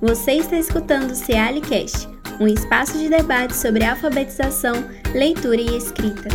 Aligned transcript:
Você 0.00 0.32
está 0.32 0.56
escutando 0.56 1.10
o 1.10 1.14
Cealicast, 1.14 2.08
um 2.40 2.46
espaço 2.46 2.96
de 2.96 3.10
debate 3.10 3.54
sobre 3.54 3.84
alfabetização, 3.84 4.72
leitura 5.12 5.60
e 5.60 5.76
escrita. 5.76 6.26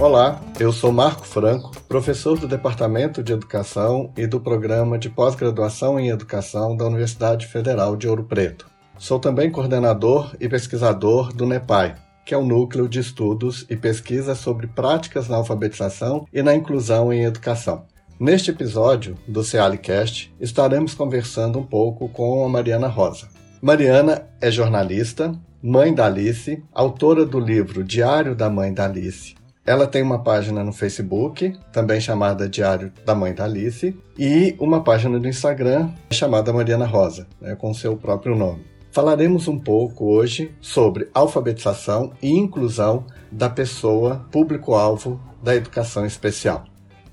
Olá, 0.00 0.40
eu 0.58 0.72
sou 0.72 0.90
Marco 0.90 1.26
Franco, 1.26 1.78
professor 1.82 2.38
do 2.38 2.48
Departamento 2.48 3.22
de 3.22 3.34
Educação 3.34 4.10
e 4.16 4.26
do 4.26 4.40
Programa 4.40 4.98
de 4.98 5.10
Pós-Graduação 5.10 6.00
em 6.00 6.08
Educação 6.08 6.74
da 6.74 6.86
Universidade 6.86 7.46
Federal 7.46 7.94
de 7.94 8.08
Ouro 8.08 8.24
Preto. 8.24 8.66
Sou 8.96 9.20
também 9.20 9.50
coordenador 9.50 10.34
e 10.40 10.48
pesquisador 10.48 11.30
do 11.34 11.44
NEPAI, 11.44 11.94
que 12.28 12.34
é 12.34 12.36
o 12.36 12.44
Núcleo 12.44 12.86
de 12.86 12.98
Estudos 12.98 13.64
e 13.70 13.74
Pesquisa 13.74 14.34
sobre 14.34 14.66
Práticas 14.66 15.30
na 15.30 15.38
Alfabetização 15.38 16.26
e 16.30 16.42
na 16.42 16.54
Inclusão 16.54 17.10
em 17.10 17.24
Educação. 17.24 17.86
Neste 18.20 18.50
episódio 18.50 19.16
do 19.26 19.42
Cealicast, 19.42 20.30
estaremos 20.38 20.92
conversando 20.92 21.58
um 21.58 21.62
pouco 21.62 22.06
com 22.06 22.44
a 22.44 22.48
Mariana 22.50 22.86
Rosa. 22.86 23.28
Mariana 23.62 24.28
é 24.42 24.50
jornalista, 24.50 25.34
mãe 25.62 25.94
da 25.94 26.04
Alice, 26.04 26.62
autora 26.70 27.24
do 27.24 27.40
livro 27.40 27.82
Diário 27.82 28.34
da 28.34 28.50
Mãe 28.50 28.74
da 28.74 28.84
Alice, 28.84 29.34
ela 29.68 29.86
tem 29.86 30.02
uma 30.02 30.22
página 30.22 30.64
no 30.64 30.72
Facebook, 30.72 31.54
também 31.70 32.00
chamada 32.00 32.48
Diário 32.48 32.90
da 33.04 33.14
Mãe 33.14 33.34
da 33.34 33.44
Alice, 33.44 33.94
e 34.18 34.56
uma 34.58 34.82
página 34.82 35.18
no 35.18 35.28
Instagram 35.28 35.90
chamada 36.10 36.54
Mariana 36.54 36.86
Rosa, 36.86 37.26
né, 37.38 37.54
com 37.54 37.74
seu 37.74 37.94
próprio 37.94 38.34
nome. 38.34 38.64
Falaremos 38.90 39.46
um 39.48 39.58
pouco 39.58 40.06
hoje 40.06 40.52
sobre 40.60 41.08
alfabetização 41.12 42.12
e 42.22 42.30
inclusão 42.30 43.04
da 43.30 43.50
pessoa 43.50 44.26
público-alvo 44.30 45.20
da 45.42 45.54
educação 45.54 46.06
especial. 46.06 46.64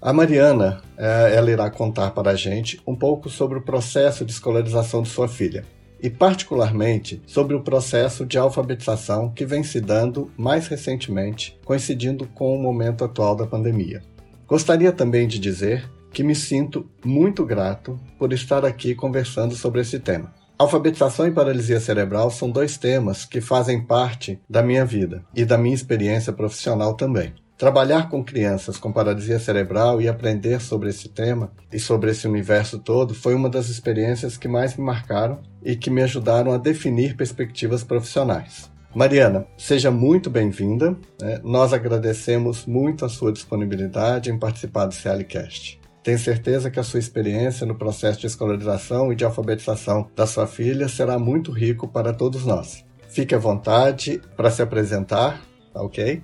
A 0.02 0.14
Mariana, 0.14 0.82
eh, 0.98 1.34
ela 1.36 1.52
irá 1.52 1.70
contar 1.70 2.12
para 2.12 2.32
a 2.32 2.36
gente 2.36 2.80
um 2.88 2.96
pouco 2.96 3.30
sobre 3.30 3.58
o 3.58 3.62
processo 3.62 4.24
de 4.24 4.32
escolarização 4.32 5.02
de 5.02 5.10
sua 5.10 5.28
filha 5.28 5.66
e, 6.02 6.10
particularmente, 6.10 7.22
sobre 7.26 7.56
o 7.56 7.62
processo 7.62 8.26
de 8.26 8.38
alfabetização 8.38 9.32
que 9.32 9.46
vem 9.46 9.64
se 9.64 9.82
dando 9.82 10.32
mais 10.38 10.68
recentemente, 10.68 11.60
coincidindo 11.66 12.28
com 12.28 12.56
o 12.56 12.62
momento 12.62 13.04
atual 13.04 13.36
da 13.36 13.48
pandemia. 13.48 14.02
Gostaria 14.48 14.92
também 14.92 15.28
de 15.28 15.40
dizer 15.40 15.90
que 16.14 16.24
me 16.24 16.36
sinto 16.36 16.88
muito 17.04 17.44
grato 17.44 18.00
por 18.18 18.32
estar 18.32 18.64
aqui 18.64 18.96
conversando 18.96 19.56
sobre 19.56 19.82
esse 19.82 20.00
tema. 20.00 20.45
Alfabetização 20.58 21.28
e 21.28 21.32
paralisia 21.32 21.82
cerebral 21.82 22.32
são 22.32 22.50
dois 22.50 22.78
temas 22.78 23.26
que 23.26 23.42
fazem 23.42 23.82
parte 23.82 24.40
da 24.50 24.64
minha 24.64 24.86
vida 24.86 25.26
e 25.36 25.44
da 25.44 25.58
minha 25.58 25.76
experiência 25.76 26.32
profissional 26.32 26.94
também. 26.94 27.34
Trabalhar 27.58 28.10
com 28.10 28.24
crianças 28.24 28.78
com 28.78 28.92
paralisia 28.92 29.38
cerebral 29.38 30.02
e 30.02 30.08
aprender 30.08 30.62
sobre 30.62 30.90
esse 30.90 31.10
tema 31.10 31.52
e 31.72 31.80
sobre 31.80 32.12
esse 32.12 32.26
universo 32.26 32.80
todo 32.80 33.14
foi 33.14 33.36
uma 33.36 33.50
das 33.50 33.68
experiências 33.68 34.38
que 34.38 34.48
mais 34.48 34.78
me 34.78 34.84
marcaram 34.84 35.40
e 35.62 35.76
que 35.76 35.90
me 35.90 36.02
ajudaram 36.02 36.54
a 36.54 36.58
definir 36.58 37.18
perspectivas 37.18 37.84
profissionais. 37.84 38.72
Mariana, 38.96 39.46
seja 39.58 39.92
muito 39.92 40.30
bem-vinda. 40.30 40.98
Né? 41.22 41.42
Nós 41.44 41.74
agradecemos 41.74 42.66
muito 42.66 43.04
a 43.04 43.10
sua 43.10 43.34
disponibilidade 43.34 44.32
em 44.32 44.40
participar 44.40 44.86
do 44.86 44.94
CLCast. 44.94 45.82
Tenho 46.06 46.20
certeza 46.20 46.70
que 46.70 46.80
a 46.80 46.84
sua 46.84 47.00
experiência 47.00 47.66
no 47.66 47.74
processo 47.74 48.20
de 48.20 48.28
escolarização 48.28 49.12
e 49.12 49.16
de 49.16 49.26
alfabetização 49.26 50.08
da 50.16 50.28
sua 50.28 50.46
filha 50.46 50.88
será 50.88 51.18
muito 51.18 51.52
rico 51.52 51.88
para 51.88 52.14
todos 52.14 52.46
nós. 52.46 52.86
Fique 53.10 53.34
à 53.34 53.40
vontade 53.40 54.22
para 54.38 54.52
se 54.52 54.62
apresentar, 54.62 55.44
tá 55.74 55.82
ok? 55.82 56.22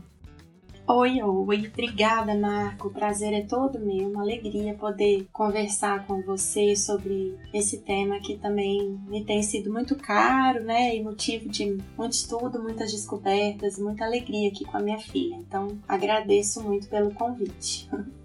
Oi, 0.88 1.23
oi, 1.23 1.67
obrigada 1.73 2.35
Marco, 2.35 2.89
o 2.89 2.91
prazer 2.91 3.33
é 3.33 3.41
todo 3.41 3.79
meu, 3.79 4.09
uma 4.09 4.22
alegria 4.22 4.75
poder 4.75 5.28
conversar 5.31 6.05
com 6.05 6.22
você 6.22 6.75
sobre 6.75 7.35
esse 7.51 7.79
tema 7.79 8.19
que 8.19 8.38
também 8.38 9.00
me 9.07 9.25
tem 9.25 9.41
sido 9.41 9.73
muito 9.73 9.95
caro, 9.95 10.63
né, 10.63 10.95
e 10.95 11.01
motivo 11.01 11.50
de 11.50 11.78
muito 11.97 12.13
estudo, 12.13 12.61
muitas 12.61 12.91
descobertas, 12.91 13.79
muita 13.79 14.05
alegria 14.05 14.50
aqui 14.50 14.63
com 14.63 14.78
a 14.78 14.81
minha 14.81 15.00
filha. 15.00 15.38
Então, 15.38 15.69
agradeço 15.88 16.61
muito 16.61 16.88
pelo 16.88 17.11
convite. 17.16 17.89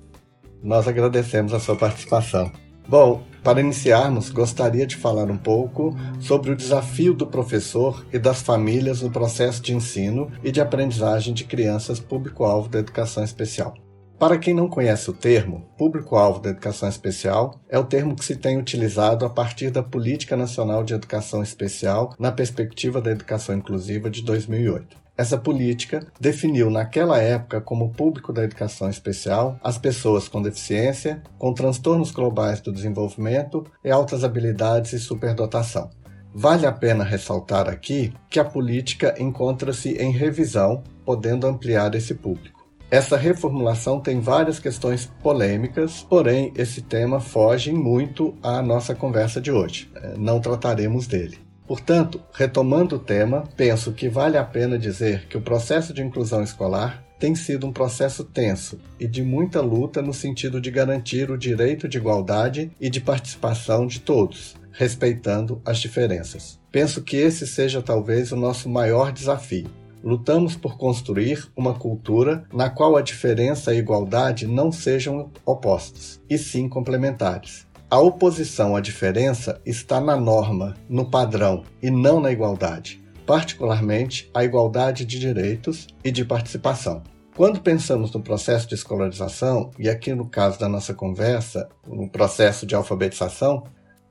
Nós 0.63 0.89
agradecemos 0.89 1.53
a 1.53 1.61
sua 1.61 1.77
participação. 1.77 2.51
Bom, 2.89 3.23
para 3.43 3.61
iniciarmos, 3.61 4.31
gostaria 4.31 4.87
de 4.87 4.97
falar 4.97 5.31
um 5.31 5.37
pouco 5.37 5.97
sobre 6.21 6.51
o 6.51 6.57
desafio 6.57 7.15
do 7.15 7.27
professor 7.27 8.05
e 8.13 8.19
das 8.19 8.43
famílias 8.43 9.03
no 9.03 9.11
processo 9.11 9.61
de 9.61 9.75
ensino 9.75 10.31
e 10.43 10.53
de 10.53 10.61
aprendizagem 10.61 11.35
de 11.35 11.45
crianças 11.45 11.99
público-alvo 11.99 12.69
da 12.69 12.79
educação 12.79 13.25
especial. 13.25 13.75
Para 14.19 14.39
quem 14.39 14.55
não 14.55 14.67
conhece 14.67 15.11
o 15.11 15.13
termo, 15.13 15.69
público-alvo 15.77 16.41
da 16.41 16.49
educação 16.49 16.89
especial 16.89 17.61
é 17.69 17.79
o 17.79 17.85
termo 17.85 18.17
que 18.17 18.25
se 18.25 18.35
tem 18.35 18.57
utilizado 18.57 19.27
a 19.27 19.31
partir 19.31 19.71
da 19.71 19.83
Política 19.83 20.37
Nacional 20.37 20.83
de 20.83 20.95
Educação 20.95 21.43
Especial 21.43 22.15
na 22.19 22.33
perspectiva 22.33 23.01
da 23.01 23.11
educação 23.11 23.55
inclusiva 23.55 24.09
de 24.09 24.23
2008. 24.23 25.06
Essa 25.19 25.39
política 25.39 26.07
definiu 26.21 26.69
naquela 26.71 27.19
época 27.19 27.59
como 27.59 27.91
público 27.91 28.35
da 28.35 28.45
educação 28.45 28.91
especial 28.91 29.59
as 29.63 29.79
pessoas 29.79 30.29
com 30.29 30.43
deficiência, 30.43 31.23
com 31.39 31.55
transtornos 31.55 32.11
globais 32.11 32.61
do 32.61 32.71
desenvolvimento 32.71 33.65
e 33.83 33.91
altas 33.91 34.25
habilidades 34.25 34.93
e 34.93 35.01
superdotação. 35.01 35.89
Vale 36.35 36.67
a 36.67 36.73
pena 36.73 37.03
ressaltar 37.03 37.67
aqui 37.67 38.13
que 38.29 38.39
a 38.39 38.45
política 38.45 39.15
encontra-se 39.19 39.93
em 39.95 40.13
revisão, 40.13 40.85
podendo 41.03 41.47
ampliar 41.47 41.95
esse 41.95 42.15
público. 42.15 42.67
Essa 42.91 43.17
reformulação 43.17 43.99
tem 43.99 44.21
várias 44.21 44.59
questões 44.59 45.07
polêmicas, 45.23 46.07
porém 46.09 46.53
esse 46.55 46.83
tema 46.83 47.21
foge 47.21 47.73
muito 47.73 48.35
à 48.43 48.61
nossa 48.61 48.95
conversa 48.95 49.41
de 49.41 49.51
hoje. 49.51 49.91
Não 50.19 50.39
trataremos 50.41 51.07
dele. 51.07 51.46
Portanto, 51.67 52.23
retomando 52.33 52.97
o 52.97 52.99
tema, 52.99 53.45
penso 53.57 53.93
que 53.93 54.09
vale 54.09 54.39
a 54.39 54.45
pena 54.45 54.79
dizer 54.79 55.27
que 55.27 55.37
o 55.37 55.43
processo 55.43 55.93
de 55.93 56.03
inclusão 56.03 56.43
escolar 56.43 57.05
tem 57.19 57.35
sido 57.35 57.67
um 57.67 57.73
processo 57.73 58.23
tenso 58.23 58.79
e 59.01 59.07
de 59.09 59.23
muita 59.23 59.61
luta 59.61 60.01
no 60.01 60.15
sentido 60.15 60.61
de 60.61 60.71
garantir 60.71 61.31
o 61.31 61.39
direito 61.39 61.89
de 61.89 61.99
igualdade 61.99 62.71
e 62.81 62.89
de 62.89 63.01
participação 63.01 63.87
de 63.87 64.01
todos, 64.01 64.55
respeitando 64.71 65.61
as 65.65 65.79
diferenças. 65.79 66.61
Penso 66.71 67.03
que 67.03 67.17
esse 67.17 67.47
seja 67.47 67.83
talvez 67.83 68.31
o 68.33 68.37
nosso 68.37 68.69
maior 68.69 69.11
desafio. 69.11 69.67
Lutamos 70.05 70.55
por 70.55 70.77
construir 70.77 71.49
uma 71.57 71.75
cultura 71.75 72.45
na 72.53 72.71
qual 72.71 72.97
a 72.97 73.03
diferença 73.03 73.73
e 73.73 73.77
a 73.77 73.81
igualdade 73.81 74.47
não 74.47 74.71
sejam 74.71 75.31
opostos, 75.45 76.21
e 76.31 76.39
sim 76.39 76.69
complementares 76.69 77.67
a 77.89 78.01
oposição 78.01 78.75
à 78.75 78.81
diferença 78.81 79.61
está 79.65 80.01
na 80.01 80.17
norma, 80.17 80.75
no 80.89 81.09
padrão 81.09 81.63
e 81.81 81.89
não 81.89 82.21
na 82.21 82.33
igualdade, 82.33 83.01
particularmente 83.25 84.29
a 84.35 84.43
igualdade 84.43 85.05
de 85.05 85.21
direitos 85.21 85.87
e 86.03 86.11
de 86.11 86.25
participação. 86.25 87.05
Quando 87.37 87.61
pensamos 87.61 88.11
no 88.13 88.21
processo 88.21 88.67
de 88.69 88.75
escolarização, 88.75 89.71
e 89.79 89.89
aqui 89.89 90.13
no 90.15 90.27
caso 90.27 90.59
da 90.59 90.69
nossa 90.69 90.95
conversa, 90.95 91.69
no 91.87 92.09
processo 92.09 92.67
de 92.67 92.75
alfabetização, 92.75 93.63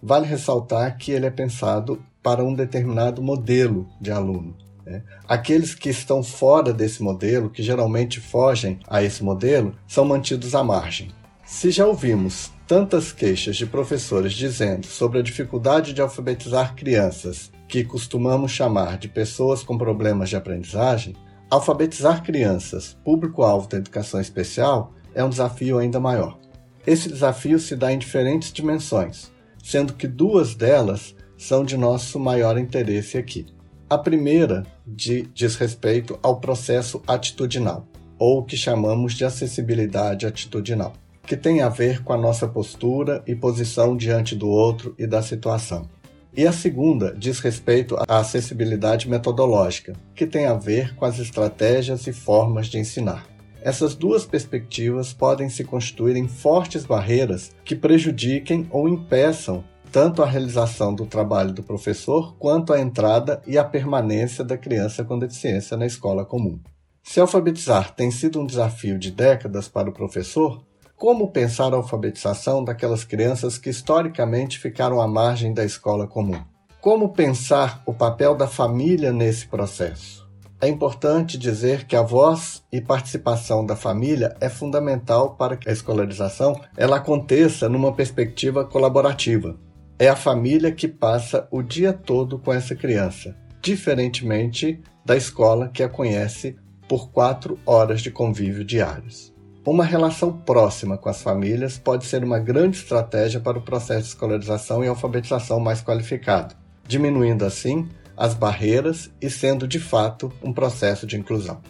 vale 0.02 0.26
ressaltar 0.26 0.98
que 0.98 1.12
ele 1.12 1.26
é 1.26 1.32
pensado 1.32 2.02
para 2.24 2.46
um 2.46 2.54
determinado 2.54 3.22
modelo 3.22 3.90
de 4.00 4.10
aluno. 4.10 4.56
Né? 4.86 5.04
Aqueles 5.28 5.76
que 5.76 5.90
estão 5.90 6.24
fora 6.24 6.72
desse 6.72 7.04
modelo, 7.04 7.50
que 7.50 7.62
geralmente 7.62 8.22
fogem 8.22 8.80
a 8.88 9.04
esse 9.04 9.22
modelo, 9.22 9.76
são 9.86 10.06
mantidos 10.06 10.56
à 10.56 10.64
margem. 10.64 11.10
Se 11.44 11.72
já 11.72 11.86
ouvimos 11.86 12.55
tantas 12.68 13.12
queixas 13.12 13.56
de 13.56 13.66
professores 13.66 14.34
dizendo 14.34 14.88
sobre 14.88 15.20
a 15.20 15.22
dificuldade 15.22 15.94
de 15.94 16.02
alfabetizar 16.02 16.76
crianças, 16.76 17.52
que 17.68 17.84
costumamos 17.84 18.52
chamar 18.52 18.98
de 18.98 19.08
pessoas 19.08 19.62
com 19.62 19.78
problemas 19.78 20.30
de 20.30 20.36
aprendizagem, 20.36 21.16
alfabetizar 21.50 22.24
crianças, 22.24 22.98
público-alvo 23.04 23.68
da 23.68 23.78
educação 23.78 24.20
especial, 24.20 24.94
é 25.14 25.24
um 25.24 25.30
desafio 25.30 25.78
ainda 25.78 26.00
maior. 26.00 26.40
Esse 26.88 27.08
desafio 27.08 27.60
se 27.60 27.76
dá 27.76 27.92
em 27.92 28.00
diferentes 28.00 28.52
dimensões, 28.52 29.32
sendo 29.64 29.94
que 29.94 30.08
duas 30.08 30.56
delas 30.56 31.16
são 31.38 31.64
de 31.64 31.78
nosso 31.78 32.20
maior 32.20 32.58
interesse 32.58 33.18
aqui. 33.18 33.46
A 33.88 33.98
primeira 33.98 34.66
de, 34.86 35.24
diz 35.34 35.56
respeito 35.56 36.18
ao 36.24 36.40
processo 36.40 37.02
atitudinal, 37.08 37.88
ou 38.18 38.40
o 38.40 38.44
que 38.44 38.58
chamamos 38.58 39.14
de 39.14 39.24
acessibilidade 39.24 40.26
atitudinal 40.26 40.94
que 41.26 41.36
tem 41.36 41.62
a 41.62 41.70
ver 41.70 42.04
com 42.04 42.14
a 42.14 42.18
nossa 42.18 42.48
postura 42.48 43.24
e 43.26 43.36
posição 43.36 43.98
diante 43.98 44.36
do 44.36 44.48
outro 44.48 44.94
e 44.98 45.08
da 45.08 45.22
situação. 45.22 45.90
E 46.38 46.46
a 46.46 46.52
segunda 46.52 47.16
diz 47.18 47.40
respeito 47.40 47.96
à 48.08 48.20
acessibilidade 48.20 49.10
metodológica, 49.10 49.94
que 50.14 50.28
tem 50.28 50.46
a 50.46 50.54
ver 50.54 50.94
com 50.96 51.06
as 51.06 51.18
estratégias 51.18 52.08
e 52.08 52.14
formas 52.14 52.68
de 52.68 52.78
ensinar. 52.78 53.26
Essas 53.62 53.96
duas 53.96 54.26
perspectivas 54.26 55.14
podem 55.14 55.50
se 55.50 55.64
constituir 55.64 56.16
em 56.16 56.28
fortes 56.28 56.86
barreiras 56.86 57.52
que 57.64 57.76
prejudiquem 57.76 58.68
ou 58.70 58.88
impeçam 58.88 59.64
tanto 59.92 60.22
a 60.22 60.26
realização 60.26 60.94
do 60.94 61.06
trabalho 61.06 61.54
do 61.54 61.64
professor 61.64 62.36
quanto 62.38 62.74
a 62.74 62.82
entrada 62.82 63.42
e 63.48 63.58
a 63.58 63.64
permanência 63.64 64.44
da 64.44 64.58
criança 64.58 65.06
com 65.06 65.18
deficiência 65.18 65.78
na 65.78 65.86
escola 65.86 66.26
comum. 66.26 66.60
Se 67.02 67.20
alfabetizar 67.20 67.96
tem 67.96 68.12
sido 68.12 68.42
um 68.42 68.46
desafio 68.46 69.00
de 69.00 69.10
décadas 69.10 69.70
para 69.70 69.90
o 69.90 69.94
professor, 69.94 70.62
como 70.96 71.30
pensar 71.30 71.74
a 71.74 71.78
alfabetização 71.78 72.64
daquelas 72.64 73.04
crianças 73.04 73.58
que 73.58 73.70
historicamente 73.70 74.58
ficaram 74.58 75.02
à 75.02 75.08
margem 75.08 75.54
da 75.54 75.66
escola 75.66 76.08
comum. 76.08 76.42
Como 76.80 77.10
pensar 77.10 77.82
o 77.86 77.94
papel 77.94 78.36
da 78.36 78.48
família 78.48 79.12
nesse 79.12 79.48
processo? 79.48 80.26
É 80.62 80.70
importante 80.70 81.38
dizer 81.38 81.86
que 81.86 81.96
a 81.96 82.02
voz 82.02 82.64
e 82.72 82.80
participação 82.80 83.66
da 83.66 83.76
família 83.76 84.36
é 84.40 84.48
fundamental 84.48 85.36
para 85.36 85.58
que 85.58 85.70
a 85.70 85.74
escolarização 85.74 86.60
ela 86.78 86.96
aconteça 86.96 87.68
numa 87.68 87.94
perspectiva 87.94 88.64
colaborativa. 88.64 89.58
É 90.00 90.08
a 90.08 90.16
família 90.16 90.72
que 90.72 90.88
passa 90.88 91.48
o 91.52 91.62
dia 91.62 91.92
todo 91.92 92.40
com 92.40 92.54
essa 92.54 92.74
criança, 92.74 93.36
diferentemente 93.62 94.82
da 95.06 95.18
escola 95.18 95.70
que 95.70 95.84
a 95.84 95.90
conhece 95.90 96.56
por 96.88 97.12
quatro 97.12 97.60
horas 97.66 98.02
de 98.02 98.10
convívio 98.10 98.64
diários. 98.64 99.35
Uma 99.66 99.84
relação 99.84 100.32
próxima 100.32 100.96
com 100.96 101.10
as 101.10 101.24
famílias 101.24 101.76
pode 101.80 102.06
ser 102.06 102.24
uma 102.24 102.38
grande 102.38 102.78
estratégia 102.78 103.40
para 103.40 103.58
o 103.58 103.62
processo 103.64 104.04
de 104.04 104.08
escolarização 104.10 104.84
e 104.84 104.88
alfabetização 104.88 105.60
mais 105.60 105.82
qualificado, 105.82 106.56
diminuindo 106.88 107.44
assim 107.44 107.90
as 108.16 108.36
barreiras 108.36 109.10
e 109.20 109.28
sendo 109.28 109.68
de 109.68 109.80
fato 109.80 110.32
um 110.44 110.54
processo 110.54 111.08
de 111.08 111.18
inclusão. 111.18 111.62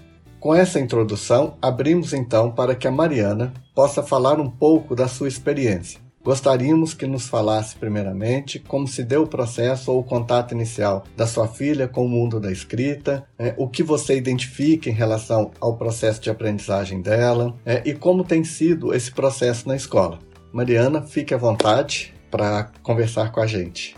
Com 0.41 0.53
essa 0.53 0.77
introdução, 0.77 1.55
abrimos 1.61 2.11
então 2.11 2.51
para 2.51 2.75
que 2.75 2.85
a 2.85 2.91
Mariana 2.91 3.53
possa 3.73 4.03
falar 4.03 4.41
um 4.41 4.49
pouco 4.49 4.93
da 4.93 5.07
sua 5.07 5.29
experiência 5.29 6.04
Gostaríamos 6.25 6.95
que 6.95 7.05
nos 7.05 7.27
falasse 7.27 7.75
primeiramente 7.75 8.57
como 8.57 8.87
se 8.87 9.03
deu 9.03 9.21
o 9.21 9.27
processo 9.27 9.91
ou 9.91 9.99
o 9.99 10.03
contato 10.03 10.55
inicial 10.55 11.03
da 11.15 11.27
sua 11.27 11.47
filha 11.47 11.87
com 11.87 12.03
o 12.03 12.09
mundo 12.09 12.39
da 12.39 12.51
escrita, 12.51 13.27
é, 13.37 13.53
o 13.59 13.69
que 13.69 13.83
você 13.83 14.17
identifica 14.17 14.89
em 14.89 14.93
relação 14.93 15.51
ao 15.61 15.77
processo 15.77 16.19
de 16.19 16.31
aprendizagem 16.31 16.99
dela 16.99 17.55
é, 17.63 17.83
e 17.85 17.93
como 17.93 18.23
tem 18.23 18.43
sido 18.43 18.91
esse 18.91 19.11
processo 19.11 19.67
na 19.67 19.75
escola. 19.75 20.17
Mariana, 20.51 21.03
fique 21.03 21.31
à 21.31 21.37
vontade 21.37 22.11
para 22.31 22.71
conversar 22.81 23.31
com 23.31 23.41
a 23.41 23.45
gente. 23.45 23.95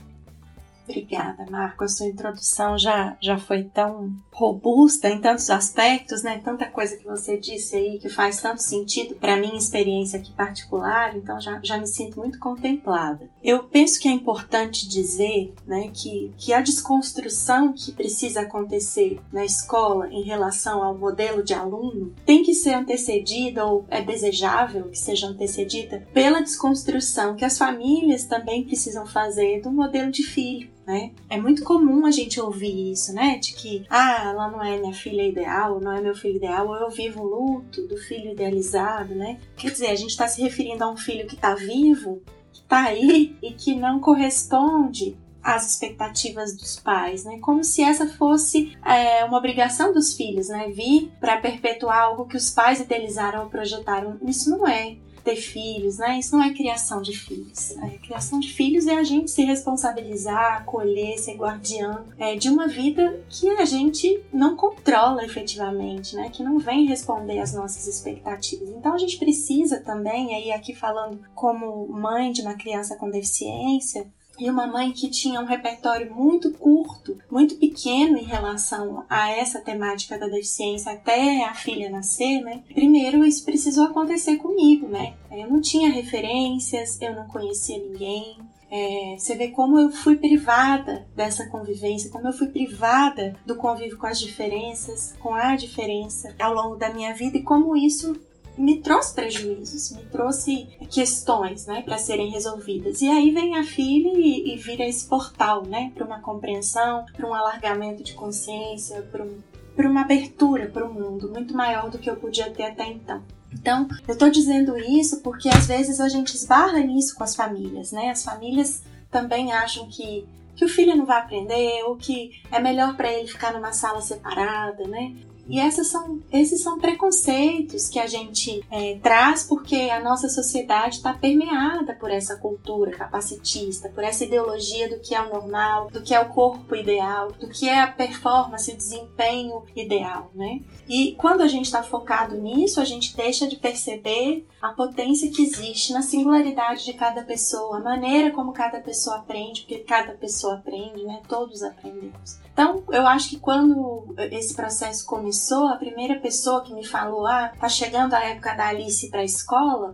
Obrigada, 0.87 1.45
Marco. 1.49 1.83
A 1.83 1.87
sua 1.87 2.07
introdução 2.07 2.77
já, 2.77 3.17
já 3.21 3.37
foi 3.37 3.65
tão 3.65 4.09
robusta 4.31 5.09
em 5.09 5.19
tantos 5.19 5.49
aspectos, 5.49 6.23
né? 6.23 6.39
Tanta 6.43 6.65
coisa 6.65 6.95
que 6.95 7.03
você 7.03 7.37
disse 7.37 7.75
aí 7.75 7.99
que 7.99 8.07
faz 8.07 8.41
tanto 8.41 8.61
sentido 8.61 9.15
para 9.15 9.35
minha 9.35 9.57
experiência 9.57 10.17
aqui 10.17 10.31
particular, 10.31 11.15
então 11.17 11.41
já, 11.41 11.59
já 11.61 11.77
me 11.77 11.87
sinto 11.87 12.19
muito 12.19 12.39
contemplada. 12.39 13.29
Eu 13.43 13.63
penso 13.63 13.99
que 13.99 14.07
é 14.07 14.11
importante 14.11 14.87
dizer, 14.87 15.53
né, 15.65 15.91
que, 15.93 16.31
que 16.37 16.53
a 16.53 16.61
desconstrução 16.61 17.73
que 17.73 17.91
precisa 17.91 18.41
acontecer 18.41 19.19
na 19.31 19.43
escola 19.43 20.07
em 20.09 20.23
relação 20.23 20.83
ao 20.83 20.97
modelo 20.97 21.43
de 21.43 21.53
aluno 21.53 22.13
tem 22.25 22.43
que 22.43 22.53
ser 22.53 22.73
antecedida 22.73 23.65
ou 23.65 23.85
é 23.89 24.01
desejável 24.01 24.89
que 24.89 24.97
seja 24.97 25.27
antecedida 25.27 26.07
pela 26.13 26.41
desconstrução 26.41 27.35
que 27.35 27.43
as 27.43 27.57
famílias 27.57 28.23
também 28.23 28.63
precisam 28.63 29.05
fazer 29.05 29.61
do 29.61 29.71
modelo 29.71 30.11
de 30.11 30.23
filho 30.23 30.76
né? 30.87 31.11
É 31.29 31.37
muito 31.37 31.65
comum 31.65 32.05
a 32.05 32.11
gente 32.11 32.39
ouvir 32.39 32.93
isso, 32.93 33.13
né? 33.13 33.37
De 33.37 33.53
que, 33.53 33.85
ah, 33.89 34.29
ela 34.29 34.49
não 34.49 34.63
é 34.63 34.79
minha 34.79 34.93
filha 34.93 35.27
ideal, 35.27 35.81
não 35.81 35.91
é 35.91 35.99
meu 35.99 36.15
filho 36.15 36.37
ideal, 36.37 36.65
ou 36.65 36.75
eu 36.77 36.89
vivo 36.89 37.21
o 37.21 37.25
luto 37.27 37.85
do 37.85 37.97
filho 37.97 38.31
idealizado, 38.31 39.13
né? 39.13 39.37
Quer 39.57 39.71
dizer, 39.71 39.87
a 39.87 39.95
gente 39.95 40.11
está 40.11 40.25
se 40.29 40.41
referindo 40.41 40.85
a 40.85 40.89
um 40.89 40.95
filho 40.95 41.27
que 41.27 41.35
está 41.35 41.53
vivo, 41.53 42.21
que 42.53 42.61
está 42.61 42.85
aí 42.85 43.35
e 43.43 43.51
que 43.51 43.75
não 43.75 43.99
corresponde 43.99 45.17
às 45.43 45.69
expectativas 45.73 46.55
dos 46.55 46.77
pais, 46.77 47.25
né? 47.25 47.37
Como 47.39 47.65
se 47.65 47.81
essa 47.81 48.07
fosse 48.07 48.77
é, 48.85 49.25
uma 49.25 49.37
obrigação 49.37 49.91
dos 49.91 50.13
filhos, 50.13 50.47
né? 50.47 50.69
Vir 50.69 51.11
para 51.19 51.37
perpetuar 51.41 51.99
algo 52.03 52.25
que 52.25 52.37
os 52.37 52.49
pais 52.49 52.79
idealizaram 52.79 53.43
ou 53.43 53.49
projetaram. 53.49 54.17
Isso 54.25 54.49
não 54.49 54.65
é 54.65 54.95
ter 55.27 55.35
filhos, 55.35 55.97
né? 55.97 56.17
Isso 56.17 56.37
não 56.37 56.43
é 56.43 56.53
criação 56.53 57.01
de 57.01 57.11
filhos. 57.11 57.77
A 57.79 57.89
criação 57.89 58.39
de 58.39 58.49
filhos 58.53 58.87
é 58.87 58.95
a 58.95 59.03
gente 59.03 59.29
se 59.29 59.43
responsabilizar, 59.43 60.61
acolher, 60.61 61.17
ser 61.17 61.35
guardiã 61.35 62.05
é, 62.17 62.37
de 62.37 62.47
uma 62.47 62.65
vida 62.65 63.21
que 63.29 63.49
a 63.49 63.65
gente 63.65 64.23
não 64.31 64.55
controla 64.55 65.25
efetivamente, 65.25 66.15
né? 66.15 66.29
Que 66.29 66.41
não 66.41 66.57
vem 66.57 66.85
responder 66.85 67.39
às 67.39 67.53
nossas 67.53 67.87
expectativas. 67.87 68.69
Então 68.69 68.93
a 68.93 68.97
gente 68.97 69.17
precisa 69.17 69.81
também, 69.81 70.33
aí 70.33 70.49
aqui 70.53 70.73
falando 70.73 71.19
como 71.35 71.87
mãe 71.89 72.31
de 72.31 72.41
uma 72.41 72.53
criança 72.53 72.95
com 72.95 73.09
deficiência, 73.09 74.07
e 74.39 74.49
uma 74.49 74.67
mãe 74.67 74.91
que 74.91 75.09
tinha 75.09 75.39
um 75.39 75.45
repertório 75.45 76.13
muito 76.13 76.51
curto, 76.51 77.17
muito 77.29 77.55
pequeno 77.55 78.17
em 78.17 78.23
relação 78.23 79.05
a 79.09 79.29
essa 79.29 79.59
temática 79.59 80.17
da 80.17 80.27
deficiência 80.27 80.91
até 80.91 81.43
a 81.43 81.53
filha 81.53 81.89
nascer, 81.89 82.41
né? 82.41 82.63
Primeiro 82.73 83.25
isso 83.25 83.43
precisou 83.43 83.85
acontecer 83.85 84.37
comigo, 84.37 84.87
né? 84.87 85.13
Eu 85.31 85.49
não 85.49 85.61
tinha 85.61 85.89
referências, 85.89 87.01
eu 87.01 87.15
não 87.15 87.27
conhecia 87.27 87.77
ninguém, 87.77 88.37
é, 88.69 89.15
você 89.17 89.35
vê 89.35 89.47
como 89.49 89.79
eu 89.79 89.89
fui 89.89 90.17
privada 90.17 91.05
dessa 91.15 91.47
convivência, 91.47 92.09
como 92.09 92.27
eu 92.27 92.33
fui 92.33 92.47
privada 92.47 93.35
do 93.45 93.55
convívio 93.55 93.97
com 93.97 94.07
as 94.07 94.19
diferenças, 94.19 95.15
com 95.19 95.33
a 95.33 95.55
diferença 95.55 96.35
ao 96.39 96.53
longo 96.53 96.75
da 96.75 96.93
minha 96.93 97.13
vida 97.13 97.37
e 97.37 97.43
como 97.43 97.77
isso 97.77 98.19
me 98.57 98.81
trouxe 98.81 99.13
prejuízos, 99.13 99.91
me 99.91 100.03
trouxe 100.05 100.67
questões, 100.89 101.65
né, 101.65 101.81
para 101.81 101.97
serem 101.97 102.31
resolvidas. 102.31 103.01
E 103.01 103.09
aí 103.09 103.31
vem 103.31 103.57
a 103.57 103.63
filha 103.63 104.11
e, 104.17 104.53
e 104.53 104.57
vira 104.57 104.85
esse 104.85 105.05
portal, 105.05 105.65
né, 105.65 105.91
para 105.93 106.05
uma 106.05 106.19
compreensão, 106.19 107.05
para 107.15 107.27
um 107.27 107.33
alargamento 107.33 108.03
de 108.03 108.13
consciência, 108.13 109.01
para 109.11 109.23
um, 109.23 109.37
uma 109.77 110.01
abertura 110.01 110.67
para 110.67 110.85
o 110.85 110.93
mundo 110.93 111.29
muito 111.29 111.53
maior 111.53 111.89
do 111.89 111.99
que 111.99 112.09
eu 112.09 112.15
podia 112.15 112.49
ter 112.49 112.63
até 112.63 112.87
então. 112.87 113.21
Então, 113.53 113.87
eu 114.07 114.13
estou 114.13 114.29
dizendo 114.29 114.77
isso 114.77 115.21
porque 115.21 115.49
às 115.49 115.67
vezes 115.67 115.99
a 115.99 116.09
gente 116.09 116.35
esbarra 116.35 116.79
nisso 116.79 117.15
com 117.15 117.23
as 117.23 117.35
famílias, 117.35 117.91
né? 117.91 118.09
As 118.09 118.23
famílias 118.23 118.83
também 119.09 119.53
acham 119.53 119.87
que 119.87 120.27
que 120.57 120.65
o 120.65 120.69
filho 120.69 120.95
não 120.95 121.05
vai 121.05 121.19
aprender 121.19 121.83
ou 121.83 121.95
que 121.95 122.41
é 122.51 122.59
melhor 122.59 122.97
para 122.97 123.13
ele 123.13 123.27
ficar 123.27 123.53
numa 123.53 123.71
sala 123.71 124.01
separada, 124.01 124.87
né? 124.87 125.15
E 125.49 125.59
essas 125.59 125.87
são, 125.87 126.19
esses 126.31 126.61
são 126.61 126.79
preconceitos 126.79 127.87
que 127.87 127.99
a 127.99 128.07
gente 128.07 128.63
é, 128.71 128.97
traz 129.01 129.43
porque 129.43 129.89
a 129.89 129.99
nossa 129.99 130.29
sociedade 130.29 130.97
está 130.97 131.13
permeada 131.13 131.93
por 131.93 132.11
essa 132.11 132.35
cultura 132.35 132.91
capacitista, 132.91 133.89
por 133.89 134.03
essa 134.03 134.25
ideologia 134.25 134.89
do 134.89 134.99
que 134.99 135.15
é 135.15 135.21
o 135.21 135.29
normal, 135.29 135.89
do 135.89 136.01
que 136.01 136.13
é 136.13 136.19
o 136.19 136.29
corpo 136.29 136.75
ideal, 136.75 137.31
do 137.31 137.47
que 137.47 137.67
é 137.67 137.79
a 137.79 137.87
performance, 137.87 138.71
o 138.71 138.77
desempenho 138.77 139.63
ideal, 139.75 140.31
né? 140.35 140.61
E 140.87 141.15
quando 141.17 141.41
a 141.41 141.47
gente 141.47 141.65
está 141.65 141.83
focado 141.83 142.37
nisso, 142.37 142.79
a 142.79 142.85
gente 142.85 143.15
deixa 143.15 143.47
de 143.47 143.55
perceber 143.57 144.45
a 144.61 144.69
potência 144.69 145.31
que 145.31 145.43
existe 145.43 145.93
na 145.93 146.01
singularidade 146.01 146.85
de 146.85 146.93
cada 146.93 147.23
pessoa, 147.23 147.77
a 147.77 147.83
maneira 147.83 148.31
como 148.31 148.53
cada 148.53 148.79
pessoa 148.79 149.17
aprende, 149.17 149.61
porque 149.61 149.79
cada 149.79 150.13
pessoa 150.13 150.55
aprende, 150.55 151.03
né? 151.03 151.21
Todos 151.27 151.63
aprendemos. 151.63 152.39
Então, 152.51 152.83
eu 152.89 153.05
acho 153.05 153.29
que 153.29 153.39
quando 153.39 154.15
esse 154.31 154.55
processo 154.55 155.05
começou, 155.05 155.36
a 155.67 155.77
primeira 155.77 156.19
pessoa 156.19 156.63
que 156.63 156.73
me 156.73 156.85
falou, 156.85 157.25
ah, 157.25 157.51
tá 157.59 157.69
chegando 157.69 158.13
a 158.13 158.23
época 158.23 158.53
da 158.53 158.67
Alice 158.67 159.09
para 159.09 159.21
a 159.21 159.25
escola, 159.25 159.93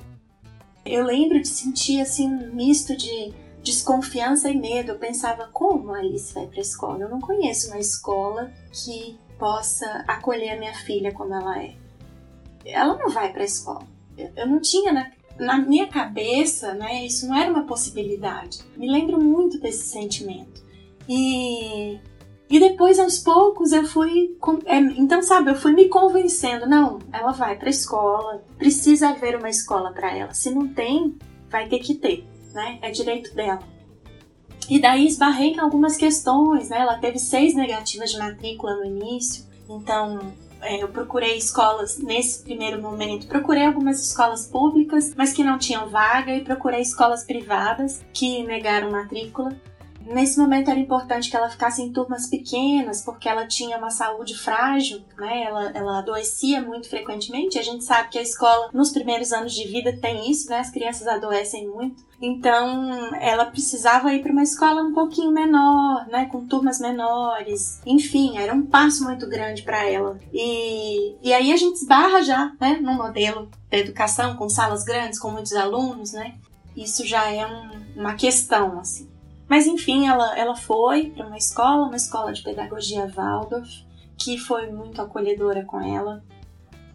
eu 0.85 1.05
lembro 1.05 1.41
de 1.41 1.47
sentir 1.47 2.01
assim 2.01 2.27
um 2.27 2.53
misto 2.53 2.95
de 2.95 3.33
desconfiança 3.63 4.49
e 4.49 4.57
medo. 4.57 4.91
Eu 4.91 4.99
pensava, 4.99 5.49
como 5.51 5.93
a 5.93 5.99
Alice 5.99 6.33
vai 6.33 6.45
para 6.45 6.59
a 6.59 6.61
escola? 6.61 6.99
Eu 6.99 7.09
não 7.09 7.21
conheço 7.21 7.67
uma 7.67 7.79
escola 7.79 8.51
que 8.71 9.17
possa 9.39 10.03
acolher 10.07 10.51
a 10.51 10.59
minha 10.59 10.73
filha 10.73 11.11
como 11.13 11.33
ela 11.33 11.63
é. 11.63 11.75
Ela 12.65 12.97
não 12.97 13.09
vai 13.09 13.31
para 13.31 13.41
a 13.41 13.45
escola. 13.45 13.87
Eu 14.35 14.47
não 14.47 14.59
tinha 14.59 14.91
na, 14.91 15.11
na 15.37 15.57
minha 15.57 15.87
cabeça, 15.87 16.73
né? 16.73 17.05
Isso 17.05 17.27
não 17.27 17.35
era 17.35 17.51
uma 17.51 17.65
possibilidade. 17.65 18.59
Me 18.75 18.89
lembro 18.89 19.21
muito 19.21 19.59
desse 19.59 19.87
sentimento. 19.87 20.63
E 21.07 21.99
e 22.53 22.59
depois, 22.59 22.99
aos 22.99 23.17
poucos, 23.17 23.71
eu 23.71 23.83
fui. 23.83 24.37
É, 24.67 24.77
então, 24.77 25.23
sabe, 25.23 25.49
eu 25.49 25.55
fui 25.55 25.73
me 25.73 25.89
convencendo: 25.89 26.69
não, 26.69 26.99
ela 27.11 27.31
vai 27.31 27.57
para 27.57 27.67
a 27.67 27.71
escola, 27.71 28.43
precisa 28.59 29.09
haver 29.09 29.35
uma 29.35 29.49
escola 29.49 29.91
para 29.91 30.15
ela. 30.15 30.35
Se 30.35 30.51
não 30.51 30.67
tem, 30.67 31.17
vai 31.49 31.67
ter 31.67 31.79
que 31.79 31.95
ter, 31.95 32.23
né? 32.53 32.77
É 32.83 32.91
direito 32.91 33.33
dela. 33.33 33.57
E 34.69 34.79
daí 34.79 35.07
esbarrei 35.07 35.53
em 35.53 35.59
algumas 35.59 35.97
questões, 35.97 36.69
né? 36.69 36.77
Ela 36.77 36.99
teve 36.99 37.17
seis 37.17 37.55
negativas 37.55 38.11
de 38.11 38.19
matrícula 38.19 38.75
no 38.75 38.85
início, 38.85 39.45
então 39.67 40.19
é, 40.61 40.83
eu 40.83 40.89
procurei 40.89 41.35
escolas 41.35 41.97
nesse 41.97 42.43
primeiro 42.43 42.79
momento. 42.79 43.25
Procurei 43.25 43.65
algumas 43.65 43.99
escolas 43.99 44.45
públicas, 44.45 45.11
mas 45.17 45.33
que 45.33 45.43
não 45.43 45.57
tinham 45.57 45.89
vaga, 45.89 46.31
e 46.35 46.43
procurei 46.43 46.81
escolas 46.81 47.23
privadas 47.23 48.05
que 48.13 48.43
negaram 48.43 48.91
matrícula. 48.91 49.59
Nesse 50.05 50.39
momento 50.39 50.69
era 50.69 50.79
importante 50.79 51.29
que 51.29 51.35
ela 51.35 51.49
ficasse 51.49 51.81
em 51.81 51.91
turmas 51.91 52.27
pequenas, 52.27 53.01
porque 53.01 53.29
ela 53.29 53.47
tinha 53.47 53.77
uma 53.77 53.89
saúde 53.89 54.37
frágil, 54.37 55.01
né? 55.17 55.43
Ela, 55.43 55.71
ela 55.73 55.99
adoecia 55.99 56.61
muito 56.61 56.89
frequentemente. 56.89 57.57
A 57.57 57.63
gente 57.63 57.83
sabe 57.83 58.09
que 58.09 58.19
a 58.19 58.21
escola, 58.21 58.69
nos 58.73 58.91
primeiros 58.91 59.31
anos 59.31 59.53
de 59.53 59.67
vida, 59.67 59.97
tem 59.99 60.29
isso, 60.29 60.49
né? 60.49 60.59
As 60.59 60.69
crianças 60.69 61.07
adoecem 61.07 61.67
muito. 61.67 62.03
Então, 62.21 63.13
ela 63.15 63.45
precisava 63.45 64.13
ir 64.13 64.21
para 64.21 64.31
uma 64.31 64.43
escola 64.43 64.81
um 64.81 64.93
pouquinho 64.93 65.29
menor, 65.31 66.07
né, 66.07 66.25
com 66.27 66.47
turmas 66.47 66.79
menores. 66.79 67.81
Enfim, 67.85 68.37
era 68.37 68.53
um 68.53 68.65
passo 68.65 69.03
muito 69.03 69.27
grande 69.27 69.61
para 69.63 69.83
ela. 69.83 70.17
E, 70.31 71.17
e 71.21 71.33
aí 71.33 71.51
a 71.51 71.57
gente 71.57 71.75
esbarra 71.75 72.23
já, 72.23 72.53
né, 72.61 72.79
num 72.81 72.93
modelo 72.93 73.49
de 73.69 73.77
educação 73.77 74.37
com 74.37 74.47
salas 74.47 74.85
grandes, 74.85 75.19
com 75.19 75.31
muitos 75.31 75.51
alunos, 75.53 76.13
né? 76.13 76.35
Isso 76.77 77.05
já 77.05 77.29
é 77.29 77.45
um, 77.45 77.99
uma 77.99 78.15
questão, 78.15 78.79
assim. 78.79 79.12
Mas 79.47 79.67
enfim, 79.67 80.07
ela, 80.07 80.37
ela 80.37 80.55
foi 80.55 81.09
para 81.11 81.27
uma 81.27 81.37
escola, 81.37 81.87
uma 81.87 81.95
escola 81.95 82.33
de 82.33 82.41
pedagogia 82.41 83.07
Waldorf, 83.07 83.85
que 84.17 84.37
foi 84.37 84.71
muito 84.71 85.01
acolhedora 85.01 85.65
com 85.65 85.81
ela 85.81 86.23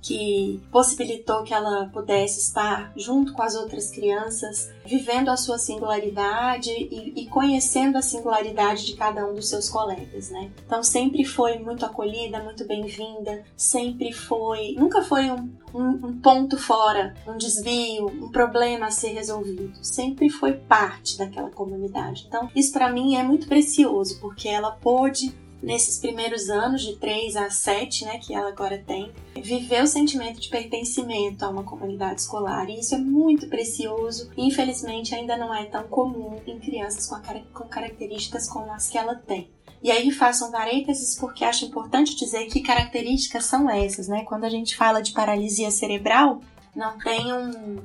que 0.01 0.61
possibilitou 0.71 1.43
que 1.43 1.53
ela 1.53 1.87
pudesse 1.93 2.41
estar 2.41 2.93
junto 2.97 3.33
com 3.33 3.43
as 3.43 3.55
outras 3.55 3.91
crianças, 3.91 4.71
vivendo 4.85 5.29
a 5.29 5.37
sua 5.37 5.59
singularidade 5.59 6.71
e, 6.71 7.13
e, 7.23 7.27
conhecendo 7.27 7.99
a 7.99 8.03
singularidade 8.03 8.87
de 8.87 8.97
cada 8.97 9.27
um 9.27 9.35
dos 9.35 9.49
seus 9.49 9.69
colegas, 9.69 10.31
né? 10.31 10.51
Então 10.65 10.83
sempre 10.83 11.25
foi 11.25 11.59
muito 11.59 11.85
acolhida, 11.85 12.43
muito 12.43 12.67
bem-vinda, 12.67 13.45
sempre 13.57 14.13
foi, 14.13 14.75
nunca 14.79 15.03
foi 15.03 15.31
um, 15.31 15.51
um, 15.75 16.07
um 16.07 16.21
ponto 16.21 16.57
fora, 16.57 17.15
um 17.27 17.37
desvio, 17.37 18.07
um 18.07 18.31
problema 18.31 18.87
a 18.87 18.91
ser 18.91 19.09
resolvido, 19.09 19.73
sempre 19.83 20.31
foi 20.31 20.53
parte 20.55 21.19
daquela 21.19 21.51
comunidade. 21.51 22.25
Então 22.27 22.49
isso 22.55 22.73
para 22.73 22.91
mim 22.91 23.17
é 23.17 23.23
muito 23.23 23.47
precioso 23.47 24.19
porque 24.21 24.49
ela 24.49 24.71
pôde 24.71 25.35
nesses 25.63 25.99
primeiros 25.99 26.49
anos, 26.49 26.83
de 26.83 26.97
3 26.97 27.37
a 27.37 27.51
7, 27.51 28.05
né, 28.05 28.19
que 28.19 28.35
ela 28.35 28.49
agora 28.49 28.79
tem, 28.79 29.13
viver 29.35 29.83
o 29.83 29.87
sentimento 29.87 30.41
de 30.41 30.49
pertencimento 30.49 31.45
a 31.45 31.49
uma 31.49 31.65
comunidade 31.65 32.21
escolar. 32.21 32.69
E 32.69 32.79
isso 32.79 32.95
é 32.95 32.99
muito 32.99 33.49
precioso 33.49 34.31
infelizmente, 34.37 35.15
ainda 35.15 35.37
não 35.37 35.55
é 35.55 35.65
tão 35.65 35.85
comum 35.85 36.41
em 36.47 36.59
crianças 36.59 37.07
com, 37.07 37.17
com 37.53 37.69
características 37.69 38.49
como 38.49 38.73
as 38.73 38.89
que 38.89 38.97
ela 38.97 39.15
tem. 39.15 39.51
E 39.83 39.91
aí 39.91 40.11
façam 40.11 40.51
parênteses 40.51 41.17
porque 41.19 41.45
acho 41.45 41.65
importante 41.65 42.17
dizer 42.17 42.47
que 42.47 42.61
características 42.61 43.45
são 43.45 43.71
essas, 43.71 44.09
né? 44.09 44.25
Quando 44.25 44.45
a 44.45 44.49
gente 44.49 44.77
fala 44.77 45.01
de 45.01 45.13
paralisia 45.13 45.71
cerebral, 45.71 46.41
não 46.75 46.99
tem 46.99 47.33
um, 47.33 47.77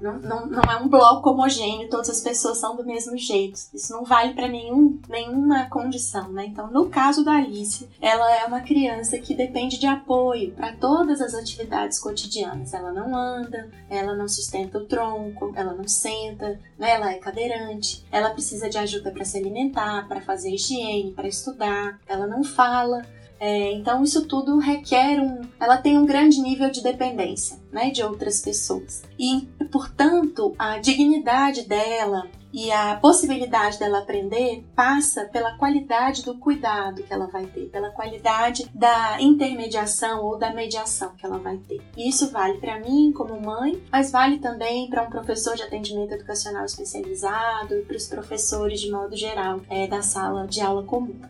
não, 0.00 0.46
não, 0.46 0.62
é 0.62 0.76
um 0.76 0.88
bloco 0.88 1.30
homogêneo, 1.30 1.88
todas 1.88 2.10
as 2.10 2.20
pessoas 2.20 2.58
são 2.58 2.76
do 2.76 2.84
mesmo 2.84 3.16
jeito. 3.16 3.58
Isso 3.72 3.92
não 3.92 4.04
vale 4.04 4.34
para 4.34 4.48
nenhum, 4.48 5.00
nenhuma 5.08 5.68
condição, 5.68 6.30
né? 6.32 6.46
Então, 6.46 6.70
no 6.70 6.88
caso 6.88 7.24
da 7.24 7.32
Alice, 7.32 7.88
ela 8.00 8.30
é 8.36 8.44
uma 8.44 8.60
criança 8.60 9.18
que 9.18 9.34
depende 9.34 9.78
de 9.78 9.86
apoio 9.86 10.52
para 10.52 10.72
todas 10.76 11.20
as 11.20 11.34
atividades 11.34 11.98
cotidianas. 11.98 12.74
Ela 12.74 12.92
não 12.92 13.16
anda, 13.16 13.70
ela 13.88 14.14
não 14.14 14.28
sustenta 14.28 14.78
o 14.78 14.86
tronco, 14.86 15.52
ela 15.54 15.74
não 15.74 15.86
senta, 15.86 16.60
né? 16.78 16.90
ela 16.90 17.12
é 17.12 17.18
cadeirante, 17.18 18.04
ela 18.10 18.30
precisa 18.30 18.68
de 18.68 18.78
ajuda 18.78 19.10
para 19.10 19.24
se 19.24 19.38
alimentar, 19.38 20.06
para 20.08 20.20
fazer 20.20 20.50
higiene, 20.50 21.12
para 21.12 21.28
estudar, 21.28 21.98
ela 22.06 22.26
não 22.26 22.42
fala. 22.42 23.02
É, 23.44 23.72
então 23.72 24.02
isso 24.02 24.26
tudo 24.26 24.58
requer 24.58 25.20
um, 25.20 25.42
ela 25.60 25.76
tem 25.76 25.98
um 25.98 26.06
grande 26.06 26.40
nível 26.40 26.70
de 26.70 26.82
dependência, 26.82 27.60
né, 27.70 27.90
de 27.90 28.02
outras 28.02 28.40
pessoas 28.40 29.02
e, 29.18 29.46
portanto, 29.70 30.54
a 30.58 30.78
dignidade 30.78 31.68
dela 31.68 32.26
e 32.50 32.72
a 32.72 32.96
possibilidade 32.96 33.78
dela 33.78 33.98
aprender 33.98 34.64
passa 34.74 35.26
pela 35.26 35.58
qualidade 35.58 36.24
do 36.24 36.38
cuidado 36.38 37.02
que 37.02 37.12
ela 37.12 37.26
vai 37.26 37.44
ter, 37.44 37.66
pela 37.66 37.90
qualidade 37.90 38.66
da 38.72 39.20
intermediação 39.20 40.24
ou 40.24 40.38
da 40.38 40.50
mediação 40.54 41.14
que 41.14 41.26
ela 41.26 41.36
vai 41.36 41.58
ter. 41.58 41.82
E 41.98 42.08
isso 42.08 42.30
vale 42.30 42.56
para 42.56 42.80
mim 42.80 43.12
como 43.12 43.38
mãe, 43.38 43.82
mas 43.92 44.10
vale 44.10 44.38
também 44.38 44.88
para 44.88 45.02
um 45.02 45.10
professor 45.10 45.54
de 45.54 45.64
atendimento 45.64 46.14
educacional 46.14 46.64
especializado 46.64 47.74
e 47.74 47.82
para 47.82 47.96
os 47.96 48.06
professores 48.06 48.80
de 48.80 48.90
modo 48.90 49.14
geral 49.14 49.60
é, 49.68 49.86
da 49.86 50.00
sala 50.00 50.46
de 50.46 50.62
aula 50.62 50.82
comum. 50.84 51.20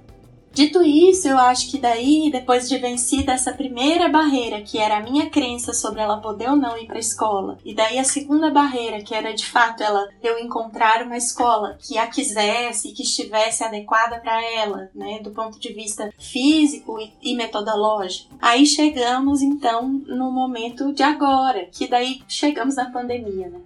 Dito 0.54 0.84
isso, 0.84 1.26
eu 1.26 1.36
acho 1.36 1.68
que 1.68 1.78
daí, 1.78 2.30
depois 2.30 2.68
de 2.68 2.78
vencida 2.78 3.32
essa 3.32 3.52
primeira 3.52 4.08
barreira, 4.08 4.62
que 4.62 4.78
era 4.78 4.98
a 4.98 5.02
minha 5.02 5.28
crença 5.28 5.72
sobre 5.72 6.00
ela 6.00 6.20
poder 6.20 6.48
ou 6.48 6.54
não 6.54 6.78
ir 6.78 6.86
para 6.86 6.94
a 6.94 7.00
escola, 7.00 7.58
e 7.64 7.74
daí 7.74 7.98
a 7.98 8.04
segunda 8.04 8.52
barreira, 8.52 9.02
que 9.02 9.12
era 9.12 9.34
de 9.34 9.44
fato 9.44 9.82
ela 9.82 10.08
eu 10.22 10.38
encontrar 10.38 11.02
uma 11.02 11.16
escola 11.16 11.76
que 11.80 11.98
a 11.98 12.06
quisesse 12.06 12.88
e 12.88 12.92
que 12.92 13.02
estivesse 13.02 13.64
adequada 13.64 14.20
para 14.20 14.40
ela, 14.44 14.88
né, 14.94 15.18
do 15.18 15.32
ponto 15.32 15.58
de 15.58 15.72
vista 15.72 16.12
físico 16.18 17.00
e, 17.00 17.12
e 17.20 17.34
metodológico. 17.34 18.32
Aí 18.40 18.64
chegamos 18.64 19.42
então 19.42 19.88
no 20.06 20.30
momento 20.30 20.92
de 20.92 21.02
agora, 21.02 21.66
que 21.66 21.88
daí 21.88 22.22
chegamos 22.28 22.76
na 22.76 22.92
pandemia, 22.92 23.48
né? 23.48 23.60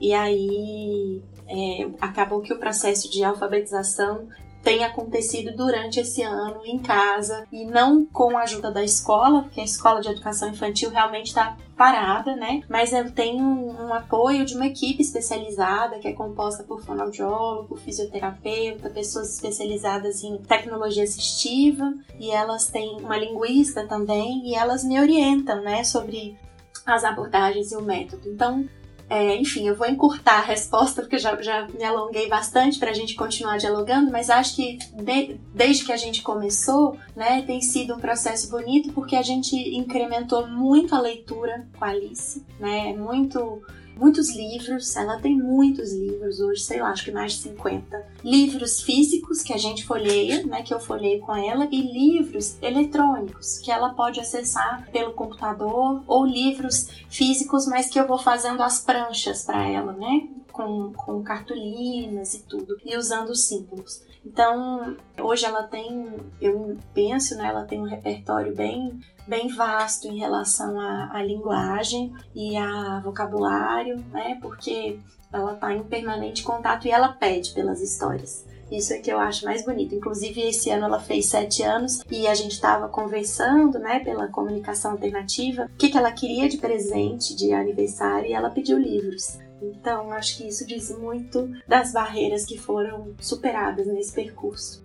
E 0.00 0.12
aí 0.12 1.22
é, 1.46 1.88
acabou 2.00 2.40
que 2.40 2.52
o 2.52 2.58
processo 2.58 3.08
de 3.08 3.22
alfabetização 3.22 4.26
tem 4.62 4.84
acontecido 4.84 5.54
durante 5.56 6.00
esse 6.00 6.22
ano 6.22 6.60
em 6.64 6.78
casa 6.78 7.46
e 7.50 7.64
não 7.64 8.06
com 8.06 8.36
a 8.36 8.42
ajuda 8.42 8.70
da 8.70 8.82
escola, 8.82 9.42
porque 9.42 9.60
a 9.60 9.64
escola 9.64 10.00
de 10.00 10.08
educação 10.08 10.48
infantil 10.48 10.90
realmente 10.90 11.26
está 11.26 11.56
parada, 11.76 12.36
né? 12.36 12.62
Mas 12.68 12.92
eu 12.92 13.10
tenho 13.10 13.42
um 13.42 13.92
apoio 13.92 14.44
de 14.44 14.54
uma 14.54 14.66
equipe 14.66 15.02
especializada 15.02 15.98
que 15.98 16.06
é 16.06 16.12
composta 16.12 16.62
por 16.62 16.80
fonoaudiólogo, 16.80 17.76
fisioterapeuta, 17.76 18.88
pessoas 18.88 19.34
especializadas 19.34 20.22
em 20.22 20.38
tecnologia 20.38 21.02
assistiva 21.02 21.92
e 22.20 22.30
elas 22.30 22.68
têm 22.68 23.00
uma 23.00 23.16
linguista 23.16 23.84
também 23.86 24.46
e 24.46 24.54
elas 24.54 24.84
me 24.84 25.00
orientam, 25.00 25.60
né, 25.62 25.82
sobre 25.82 26.38
as 26.86 27.04
abordagens 27.04 27.72
e 27.72 27.76
o 27.76 27.82
método. 27.82 28.28
Então, 28.28 28.68
é, 29.08 29.36
enfim, 29.36 29.68
eu 29.68 29.76
vou 29.76 29.86
encurtar 29.86 30.38
a 30.38 30.42
resposta 30.42 31.02
porque 31.02 31.18
já, 31.18 31.40
já 31.42 31.66
me 31.68 31.84
alonguei 31.84 32.28
bastante 32.28 32.78
para 32.78 32.90
a 32.90 32.94
gente 32.94 33.14
continuar 33.14 33.58
dialogando, 33.58 34.10
mas 34.10 34.30
acho 34.30 34.56
que 34.56 34.78
de, 34.94 35.36
desde 35.54 35.84
que 35.84 35.92
a 35.92 35.96
gente 35.96 36.22
começou, 36.22 36.96
né, 37.14 37.42
tem 37.42 37.60
sido 37.60 37.94
um 37.94 37.98
processo 37.98 38.50
bonito 38.50 38.92
porque 38.92 39.16
a 39.16 39.22
gente 39.22 39.54
incrementou 39.76 40.46
muito 40.46 40.94
a 40.94 41.00
leitura 41.00 41.66
com 41.78 41.84
a 41.84 41.88
Alice, 41.88 42.44
né, 42.58 42.94
muito 42.94 43.62
muitos 43.96 44.34
livros, 44.34 44.94
ela 44.96 45.20
tem 45.20 45.36
muitos 45.36 45.92
livros 45.92 46.40
hoje, 46.40 46.62
sei 46.62 46.80
lá, 46.80 46.90
acho 46.90 47.04
que 47.04 47.10
mais 47.10 47.32
de 47.32 47.42
50. 47.42 48.06
Livros 48.24 48.80
físicos 48.80 49.42
que 49.42 49.52
a 49.52 49.58
gente 49.58 49.84
folheia, 49.84 50.44
né, 50.46 50.62
que 50.62 50.72
eu 50.72 50.80
folhei 50.80 51.18
com 51.20 51.34
ela, 51.34 51.68
e 51.70 51.80
livros 51.80 52.56
eletrônicos 52.62 53.58
que 53.58 53.70
ela 53.70 53.94
pode 53.94 54.20
acessar 54.20 54.88
pelo 54.90 55.12
computador, 55.12 56.02
ou 56.06 56.24
livros 56.24 56.88
físicos, 57.08 57.66
mas 57.66 57.88
que 57.88 57.98
eu 57.98 58.06
vou 58.06 58.18
fazendo 58.18 58.62
as 58.62 58.80
pranchas 58.80 59.44
para 59.44 59.66
ela, 59.68 59.92
né? 59.92 60.28
Com, 60.52 60.92
com 60.92 61.22
cartolinas 61.22 62.34
e 62.34 62.42
tudo, 62.42 62.76
e 62.84 62.96
usando 62.96 63.34
símbolos. 63.34 64.02
Então, 64.24 64.96
hoje 65.20 65.44
ela 65.44 65.64
tem, 65.64 66.16
eu 66.40 66.78
penso, 66.94 67.36
né, 67.36 67.48
ela 67.48 67.64
tem 67.64 67.80
um 67.80 67.88
repertório 67.88 68.54
bem 68.54 69.00
bem 69.26 69.48
vasto 69.48 70.08
em 70.08 70.18
relação 70.18 70.78
à, 70.80 71.10
à 71.12 71.22
linguagem 71.22 72.12
e 72.34 72.56
a 72.56 73.00
vocabulário, 73.00 73.98
né? 74.10 74.38
Porque 74.40 74.98
ela 75.32 75.54
está 75.54 75.72
em 75.72 75.82
permanente 75.82 76.42
contato 76.42 76.86
e 76.86 76.90
ela 76.90 77.08
pede 77.08 77.52
pelas 77.52 77.80
histórias. 77.80 78.44
Isso 78.70 78.92
é 78.94 78.98
que 78.98 79.12
eu 79.12 79.18
acho 79.18 79.44
mais 79.44 79.64
bonito. 79.64 79.94
Inclusive, 79.94 80.40
esse 80.40 80.70
ano 80.70 80.86
ela 80.86 80.98
fez 80.98 81.26
sete 81.26 81.62
anos 81.62 82.02
e 82.10 82.26
a 82.26 82.34
gente 82.34 82.52
estava 82.52 82.88
conversando, 82.88 83.78
né, 83.78 84.00
pela 84.00 84.28
comunicação 84.28 84.92
alternativa, 84.92 85.64
o 85.64 85.76
que, 85.76 85.90
que 85.90 85.98
ela 85.98 86.10
queria 86.10 86.48
de 86.48 86.56
presente 86.56 87.36
de 87.36 87.52
aniversário 87.52 88.28
e 88.28 88.32
ela 88.32 88.50
pediu 88.50 88.78
livros. 88.78 89.38
Então, 89.62 90.10
acho 90.12 90.38
que 90.38 90.48
isso 90.48 90.66
diz 90.66 90.90
muito 90.98 91.48
das 91.66 91.92
barreiras 91.92 92.44
que 92.44 92.58
foram 92.58 93.14
superadas 93.20 93.86
nesse 93.86 94.12
percurso. 94.12 94.84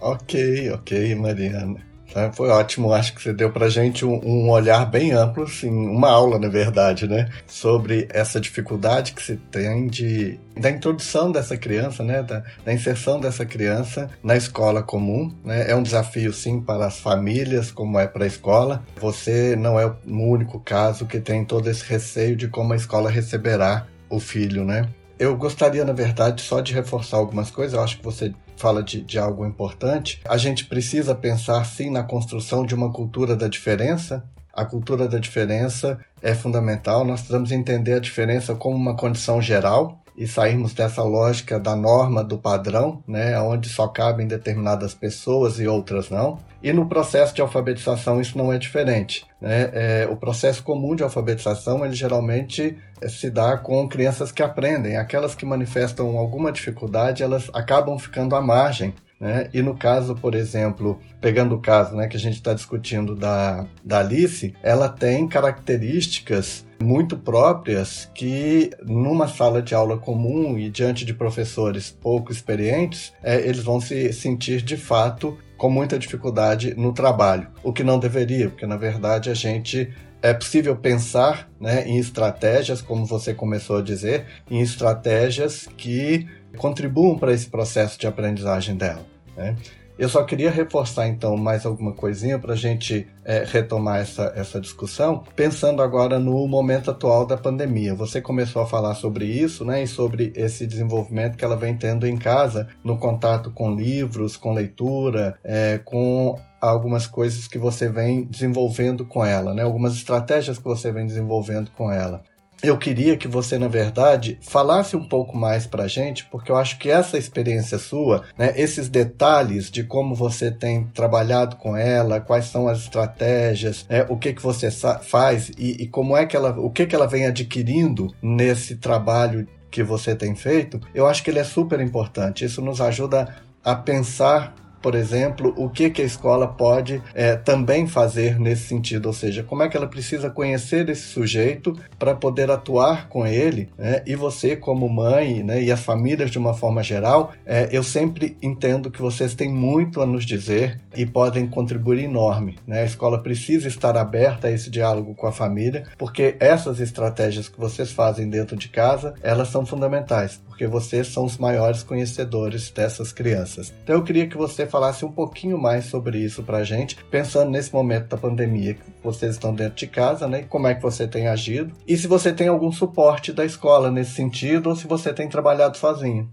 Ok, 0.00 0.70
ok, 0.70 1.14
Mariana. 1.14 1.91
Tá? 2.12 2.30
Foi 2.32 2.48
ótimo, 2.50 2.92
acho 2.92 3.14
que 3.14 3.22
você 3.22 3.32
deu 3.32 3.50
para 3.50 3.68
gente 3.68 4.04
um, 4.04 4.20
um, 4.22 4.50
olhar 4.50 4.84
bem 4.84 5.12
amplo, 5.12 5.44
assim, 5.44 5.70
uma 5.70 6.10
aula, 6.10 6.38
na 6.38 6.48
verdade, 6.48 7.08
né? 7.08 7.30
Sobre 7.46 8.06
essa 8.10 8.40
dificuldade 8.40 9.12
que 9.12 9.22
se 9.22 9.36
tem 9.36 9.86
de, 9.86 10.38
da 10.58 10.70
introdução 10.70 11.32
dessa 11.32 11.56
criança, 11.56 12.02
né? 12.04 12.22
Da, 12.22 12.42
da 12.64 12.72
inserção 12.72 13.18
dessa 13.18 13.46
criança 13.46 14.10
na 14.22 14.36
escola 14.36 14.82
comum. 14.82 15.32
Né? 15.44 15.70
É 15.70 15.74
um 15.74 15.82
desafio, 15.82 16.32
sim, 16.32 16.60
para 16.60 16.86
as 16.86 16.98
famílias, 17.00 17.70
como 17.70 17.98
é 17.98 18.06
para 18.06 18.24
a 18.24 18.26
escola. 18.28 18.82
Você 19.00 19.56
não 19.56 19.80
é 19.80 19.86
o 19.86 19.96
único 20.06 20.60
caso 20.60 21.06
que 21.06 21.18
tem 21.18 21.44
todo 21.44 21.68
esse 21.70 21.84
receio 21.84 22.36
de 22.36 22.48
como 22.48 22.74
a 22.74 22.76
escola 22.76 23.10
receberá 23.10 23.86
o 24.10 24.20
filho, 24.20 24.64
né? 24.64 24.88
Eu 25.18 25.36
gostaria, 25.36 25.84
na 25.84 25.92
verdade, 25.92 26.42
só 26.42 26.60
de 26.60 26.74
reforçar 26.74 27.16
algumas 27.16 27.50
coisas. 27.50 27.74
Eu 27.74 27.82
acho 27.82 27.98
que 27.98 28.04
você 28.04 28.34
fala 28.56 28.82
de, 28.82 29.00
de 29.00 29.18
algo 29.18 29.46
importante. 29.46 30.20
A 30.28 30.36
gente 30.36 30.64
precisa 30.66 31.14
pensar, 31.14 31.64
sim, 31.64 31.90
na 31.90 32.02
construção 32.02 32.64
de 32.64 32.74
uma 32.74 32.92
cultura 32.92 33.36
da 33.36 33.48
diferença. 33.48 34.24
A 34.52 34.64
cultura 34.64 35.08
da 35.08 35.18
diferença 35.18 35.98
é 36.20 36.34
fundamental. 36.34 37.04
Nós 37.04 37.20
precisamos 37.20 37.52
entender 37.52 37.94
a 37.94 38.00
diferença 38.00 38.54
como 38.54 38.76
uma 38.76 38.96
condição 38.96 39.40
geral 39.40 40.01
e 40.16 40.26
sairmos 40.26 40.74
dessa 40.74 41.02
lógica 41.02 41.58
da 41.58 41.74
norma, 41.74 42.22
do 42.22 42.38
padrão, 42.38 43.02
né, 43.06 43.38
onde 43.40 43.68
só 43.68 43.88
cabem 43.88 44.26
determinadas 44.26 44.94
pessoas 44.94 45.58
e 45.58 45.66
outras 45.66 46.10
não. 46.10 46.38
E 46.62 46.72
no 46.72 46.86
processo 46.86 47.34
de 47.34 47.40
alfabetização 47.40 48.20
isso 48.20 48.38
não 48.38 48.52
é 48.52 48.58
diferente. 48.58 49.26
Né? 49.40 49.70
É, 49.72 50.08
o 50.08 50.16
processo 50.16 50.62
comum 50.62 50.94
de 50.94 51.02
alfabetização 51.02 51.84
ele 51.84 51.94
geralmente 51.94 52.78
é, 53.00 53.08
se 53.08 53.30
dá 53.30 53.56
com 53.56 53.88
crianças 53.88 54.30
que 54.30 54.42
aprendem. 54.42 54.96
Aquelas 54.96 55.34
que 55.34 55.44
manifestam 55.44 56.16
alguma 56.16 56.52
dificuldade, 56.52 57.22
elas 57.22 57.50
acabam 57.52 57.98
ficando 57.98 58.36
à 58.36 58.40
margem 58.40 58.94
né? 59.22 59.48
E 59.54 59.62
no 59.62 59.76
caso, 59.76 60.16
por 60.16 60.34
exemplo, 60.34 60.98
pegando 61.20 61.54
o 61.54 61.60
caso 61.60 61.94
né, 61.94 62.08
que 62.08 62.16
a 62.16 62.20
gente 62.20 62.34
está 62.34 62.52
discutindo 62.52 63.14
da, 63.14 63.64
da 63.84 64.00
Alice, 64.00 64.52
ela 64.64 64.88
tem 64.88 65.28
características 65.28 66.66
muito 66.82 67.16
próprias 67.16 68.10
que, 68.12 68.72
numa 68.82 69.28
sala 69.28 69.62
de 69.62 69.76
aula 69.76 69.96
comum 69.96 70.58
e 70.58 70.68
diante 70.68 71.04
de 71.04 71.14
professores 71.14 71.96
pouco 72.02 72.32
experientes, 72.32 73.12
é, 73.22 73.36
eles 73.36 73.62
vão 73.62 73.80
se 73.80 74.12
sentir 74.12 74.60
de 74.60 74.76
fato 74.76 75.38
com 75.56 75.70
muita 75.70 75.96
dificuldade 76.00 76.74
no 76.74 76.92
trabalho, 76.92 77.46
o 77.62 77.72
que 77.72 77.84
não 77.84 78.00
deveria, 78.00 78.48
porque 78.48 78.66
na 78.66 78.76
verdade 78.76 79.30
a 79.30 79.34
gente 79.34 79.88
é 80.20 80.34
possível 80.34 80.74
pensar 80.74 81.48
né, 81.60 81.86
em 81.86 81.96
estratégias, 81.96 82.82
como 82.82 83.06
você 83.06 83.32
começou 83.32 83.78
a 83.78 83.82
dizer, 83.82 84.26
em 84.50 84.60
estratégias 84.60 85.68
que 85.76 86.26
contribuam 86.56 87.16
para 87.16 87.32
esse 87.32 87.48
processo 87.48 87.96
de 88.00 88.08
aprendizagem 88.08 88.74
dela. 88.74 89.11
Né? 89.36 89.56
Eu 89.98 90.08
só 90.08 90.24
queria 90.24 90.50
reforçar 90.50 91.06
então 91.06 91.36
mais 91.36 91.66
alguma 91.66 91.92
coisinha 91.92 92.38
para 92.38 92.54
a 92.54 92.56
gente 92.56 93.06
é, 93.24 93.44
retomar 93.46 94.00
essa, 94.00 94.32
essa 94.34 94.58
discussão, 94.58 95.22
pensando 95.36 95.82
agora 95.82 96.18
no 96.18 96.48
momento 96.48 96.90
atual 96.90 97.26
da 97.26 97.36
pandemia. 97.36 97.94
Você 97.94 98.20
começou 98.20 98.62
a 98.62 98.66
falar 98.66 98.94
sobre 98.94 99.26
isso, 99.26 99.64
né, 99.64 99.82
e 99.82 99.86
sobre 99.86 100.32
esse 100.34 100.66
desenvolvimento 100.66 101.36
que 101.36 101.44
ela 101.44 101.56
vem 101.56 101.76
tendo 101.76 102.06
em 102.06 102.16
casa, 102.16 102.68
no 102.82 102.96
contato 102.96 103.50
com 103.50 103.74
livros, 103.74 104.36
com 104.36 104.54
leitura, 104.54 105.38
é, 105.44 105.78
com 105.84 106.38
algumas 106.60 107.06
coisas 107.06 107.46
que 107.46 107.58
você 107.58 107.88
vem 107.88 108.24
desenvolvendo 108.24 109.04
com 109.04 109.24
ela, 109.24 109.52
né, 109.52 109.62
algumas 109.62 109.92
estratégias 109.92 110.56
que 110.56 110.64
você 110.64 110.90
vem 110.90 111.06
desenvolvendo 111.06 111.70
com 111.70 111.92
ela 111.92 112.22
eu 112.62 112.78
queria 112.78 113.16
que 113.16 113.26
você, 113.26 113.58
na 113.58 113.68
verdade, 113.68 114.38
falasse 114.40 114.96
um 114.96 115.04
pouco 115.04 115.36
mais 115.36 115.66
para 115.66 115.84
a 115.84 115.88
gente, 115.88 116.24
porque 116.26 116.50
eu 116.50 116.56
acho 116.56 116.78
que 116.78 116.90
essa 116.90 117.18
experiência 117.18 117.78
sua, 117.78 118.22
né, 118.38 118.52
esses 118.56 118.88
detalhes 118.88 119.70
de 119.70 119.82
como 119.82 120.14
você 120.14 120.50
tem 120.50 120.84
trabalhado 120.94 121.56
com 121.56 121.76
ela, 121.76 122.20
quais 122.20 122.46
são 122.46 122.68
as 122.68 122.78
estratégias, 122.78 123.84
né, 123.88 124.06
o 124.08 124.16
que 124.16 124.32
que 124.32 124.42
você 124.42 124.70
faz 124.70 125.50
e, 125.58 125.82
e, 125.82 125.88
como 125.88 126.16
é 126.16 126.24
que 126.24 126.36
ela, 126.36 126.50
o 126.58 126.70
que 126.70 126.86
que 126.86 126.94
ela 126.94 127.06
vem 127.06 127.26
adquirindo 127.26 128.14
nesse 128.22 128.76
trabalho 128.76 129.46
que 129.70 129.82
você 129.82 130.14
tem 130.14 130.34
feito, 130.34 130.80
eu 130.94 131.06
acho 131.06 131.24
que 131.24 131.30
ele 131.30 131.38
é 131.38 131.44
super 131.44 131.80
importante. 131.80 132.44
Isso 132.44 132.60
nos 132.60 132.80
ajuda 132.80 133.34
a 133.64 133.74
pensar 133.74 134.54
por 134.82 134.94
exemplo, 134.94 135.54
o 135.56 135.70
que, 135.70 135.88
que 135.90 136.02
a 136.02 136.04
escola 136.04 136.48
pode 136.48 137.00
é, 137.14 137.36
também 137.36 137.86
fazer 137.86 138.38
nesse 138.38 138.64
sentido, 138.64 139.06
ou 139.06 139.12
seja, 139.12 139.42
como 139.42 139.62
é 139.62 139.68
que 139.68 139.76
ela 139.76 139.86
precisa 139.86 140.28
conhecer 140.28 140.88
esse 140.88 141.02
sujeito 141.02 141.76
para 141.98 142.14
poder 142.14 142.50
atuar 142.50 143.08
com 143.08 143.26
ele, 143.26 143.68
né? 143.78 144.02
e 144.06 144.16
você 144.16 144.56
como 144.56 144.88
mãe 144.88 145.42
né, 145.42 145.62
e 145.62 145.70
as 145.70 145.80
famílias 145.80 146.30
de 146.30 146.38
uma 146.38 146.54
forma 146.54 146.82
geral, 146.82 147.32
é, 147.46 147.68
eu 147.70 147.82
sempre 147.82 148.36
entendo 148.42 148.90
que 148.90 149.00
vocês 149.00 149.34
têm 149.34 149.50
muito 149.50 150.00
a 150.00 150.06
nos 150.06 150.24
dizer 150.24 150.80
e 150.96 151.06
podem 151.06 151.46
contribuir 151.46 152.04
enorme. 152.04 152.58
Né? 152.66 152.82
A 152.82 152.84
escola 152.84 153.22
precisa 153.22 153.68
estar 153.68 153.96
aberta 153.96 154.48
a 154.48 154.50
esse 154.50 154.70
diálogo 154.70 155.14
com 155.14 155.26
a 155.26 155.32
família, 155.32 155.84
porque 155.96 156.36
essas 156.40 156.80
estratégias 156.80 157.48
que 157.48 157.58
vocês 157.58 157.92
fazem 157.92 158.28
dentro 158.28 158.56
de 158.56 158.68
casa, 158.68 159.14
elas 159.22 159.48
são 159.48 159.64
fundamentais, 159.64 160.40
porque 160.52 160.66
vocês 160.66 161.06
são 161.06 161.24
os 161.24 161.38
maiores 161.38 161.82
conhecedores 161.82 162.70
dessas 162.70 163.10
crianças. 163.10 163.72
Então 163.82 163.96
eu 163.96 164.04
queria 164.04 164.28
que 164.28 164.36
você 164.36 164.66
falasse 164.66 165.02
um 165.02 165.10
pouquinho 165.10 165.56
mais 165.56 165.86
sobre 165.86 166.18
isso 166.18 166.42
para 166.42 166.58
a 166.58 166.64
gente, 166.64 167.02
pensando 167.06 167.50
nesse 167.50 167.72
momento 167.72 168.08
da 168.08 168.18
pandemia, 168.18 168.74
que 168.74 168.84
vocês 169.02 169.32
estão 169.32 169.54
dentro 169.54 169.76
de 169.76 169.86
casa, 169.86 170.28
né? 170.28 170.42
Como 170.42 170.66
é 170.66 170.74
que 170.74 170.82
você 170.82 171.08
tem 171.08 171.26
agido? 171.26 171.74
E 171.88 171.96
se 171.96 172.06
você 172.06 172.34
tem 172.34 172.48
algum 172.48 172.70
suporte 172.70 173.32
da 173.32 173.46
escola 173.46 173.90
nesse 173.90 174.10
sentido, 174.10 174.68
ou 174.68 174.76
se 174.76 174.86
você 174.86 175.10
tem 175.14 175.26
trabalhado 175.26 175.78
sozinho. 175.78 176.30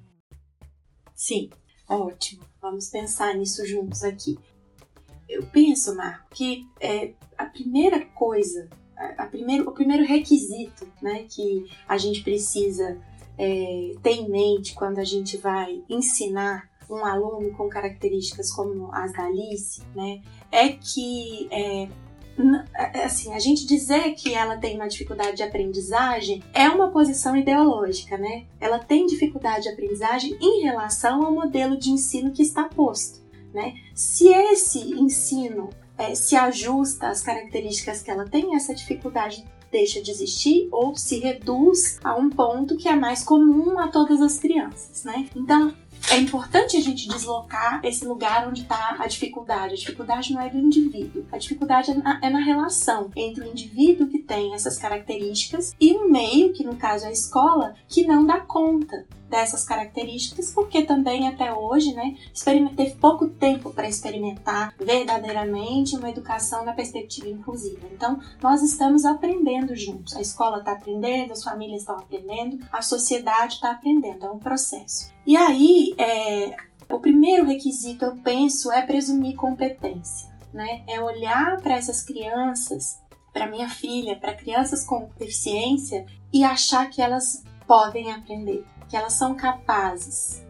Sim, 1.15 1.49
ótimo. 1.87 2.43
Vamos 2.61 2.89
pensar 2.89 3.33
nisso 3.35 3.65
juntos 3.65 4.03
aqui. 4.03 4.37
Eu 5.29 5.45
penso, 5.45 5.95
Marco, 5.95 6.25
que 6.31 6.67
é, 6.81 7.13
a 7.37 7.45
primeira 7.45 8.05
coisa, 8.07 8.67
a, 8.97 9.23
a 9.23 9.27
primeiro, 9.27 9.69
o 9.69 9.71
primeiro 9.71 10.03
requisito 10.03 10.91
né, 11.01 11.25
que 11.29 11.69
a 11.87 11.97
gente 11.97 12.21
precisa 12.21 12.99
é, 13.39 13.95
ter 14.03 14.11
em 14.11 14.29
mente 14.29 14.75
quando 14.75 14.99
a 14.99 15.03
gente 15.03 15.37
vai 15.37 15.81
ensinar 15.89 16.69
um 16.89 17.05
aluno 17.05 17.51
com 17.55 17.69
características 17.69 18.51
como 18.51 18.93
as 18.93 19.13
da 19.13 19.25
Alice, 19.25 19.81
né, 19.95 20.21
é 20.51 20.69
que 20.69 21.47
é, 21.51 21.87
é, 22.73 23.03
assim, 23.03 23.33
a 23.33 23.39
gente 23.39 23.65
dizer 23.65 24.13
que 24.15 24.33
ela 24.33 24.57
tem 24.57 24.75
uma 24.75 24.87
dificuldade 24.87 25.37
de 25.37 25.43
aprendizagem 25.43 26.41
é 26.53 26.69
uma 26.69 26.89
posição 26.89 27.35
ideológica, 27.35 28.17
né? 28.17 28.45
Ela 28.61 28.79
tem 28.79 29.05
dificuldade 29.05 29.63
de 29.63 29.69
aprendizagem 29.69 30.37
em 30.41 30.63
relação 30.63 31.25
ao 31.25 31.33
modelo 31.33 31.77
de 31.77 31.89
ensino 31.89 32.31
que 32.31 32.41
está 32.41 32.63
posto, 32.63 33.19
né? 33.53 33.73
Se 33.93 34.29
esse 34.29 34.79
ensino 34.93 35.69
é, 35.97 36.15
se 36.15 36.35
ajusta 36.35 37.09
às 37.09 37.21
características 37.21 38.01
que 38.01 38.09
ela 38.09 38.23
tem, 38.23 38.55
essa 38.55 38.73
dificuldade 38.73 39.45
deixa 39.71 40.01
de 40.01 40.11
existir 40.11 40.67
ou 40.71 40.95
se 40.95 41.19
reduz 41.19 41.99
a 42.03 42.15
um 42.15 42.29
ponto 42.29 42.75
que 42.77 42.87
é 42.87 42.95
mais 42.95 43.23
comum 43.23 43.77
a 43.79 43.87
todas 43.87 44.21
as 44.21 44.37
crianças, 44.39 45.03
né? 45.03 45.27
Então, 45.35 45.73
é 46.11 46.17
importante 46.17 46.77
a 46.77 46.81
gente 46.81 47.07
deslocar 47.07 47.81
esse 47.83 48.05
lugar 48.05 48.47
onde 48.47 48.61
está 48.61 48.95
a 48.99 49.05
dificuldade. 49.05 49.73
A 49.73 49.77
dificuldade 49.77 50.33
não 50.33 50.41
é 50.41 50.49
do 50.49 50.57
indivíduo, 50.57 51.25
a 51.31 51.37
dificuldade 51.37 51.91
é 51.91 51.93
na, 51.93 52.19
é 52.23 52.29
na, 52.29 52.39
relação 52.39 53.11
entre 53.15 53.43
o 53.43 53.47
indivíduo 53.47 54.07
que 54.07 54.19
tem 54.19 54.53
essas 54.53 54.77
características 54.77 55.75
e 55.79 55.93
o 55.93 56.09
meio, 56.09 56.53
que 56.53 56.63
no 56.63 56.75
caso 56.75 57.05
é 57.05 57.09
a 57.09 57.11
escola, 57.11 57.75
que 57.87 58.07
não 58.07 58.25
dá 58.25 58.39
conta 58.39 59.05
dessas 59.29 59.63
características, 59.63 60.51
porque 60.51 60.81
também 60.81 61.27
até 61.27 61.53
hoje, 61.53 61.93
né, 61.93 62.17
teve 62.75 62.95
pouco 62.95 63.29
tempo 63.29 63.71
para 63.71 63.87
experimentar 63.87 64.73
verdadeiramente 64.79 65.95
uma 65.95 66.09
educação 66.09 66.65
na 66.65 66.73
perspectiva 66.73 67.29
inclusiva. 67.29 67.87
Então, 67.91 68.19
nós 68.41 68.61
estamos 68.61 69.05
aprendendo 69.05 69.75
juntos. 69.75 70.15
A 70.15 70.21
escola 70.21 70.59
está 70.59 70.71
aprendendo, 70.71 71.31
as 71.31 71.43
famílias 71.43 71.81
estão 71.81 71.95
aprendendo, 71.95 72.59
a 72.71 72.81
sociedade 72.81 73.55
está 73.55 73.71
aprendendo. 73.71 74.25
É 74.25 74.31
um 74.31 74.39
processo. 74.39 75.11
E 75.25 75.37
aí, 75.37 75.93
é, 75.97 76.55
o 76.89 76.99
primeiro 76.99 77.45
requisito, 77.45 78.05
eu 78.05 78.15
penso, 78.17 78.71
é 78.71 78.81
presumir 78.81 79.35
competência. 79.35 80.29
Né? 80.51 80.83
É 80.87 80.99
olhar 80.99 81.61
para 81.61 81.75
essas 81.75 82.01
crianças, 82.01 82.99
para 83.31 83.45
minha 83.45 83.69
filha, 83.69 84.15
para 84.15 84.33
crianças 84.33 84.83
com 84.83 85.07
deficiência 85.19 86.05
e 86.33 86.43
achar 86.43 86.89
que 86.89 87.01
elas 87.01 87.43
podem 87.67 88.11
aprender 88.11 88.65
que 88.89 88.97
elas 88.97 89.13
são 89.13 89.35
capazes, 89.35 90.43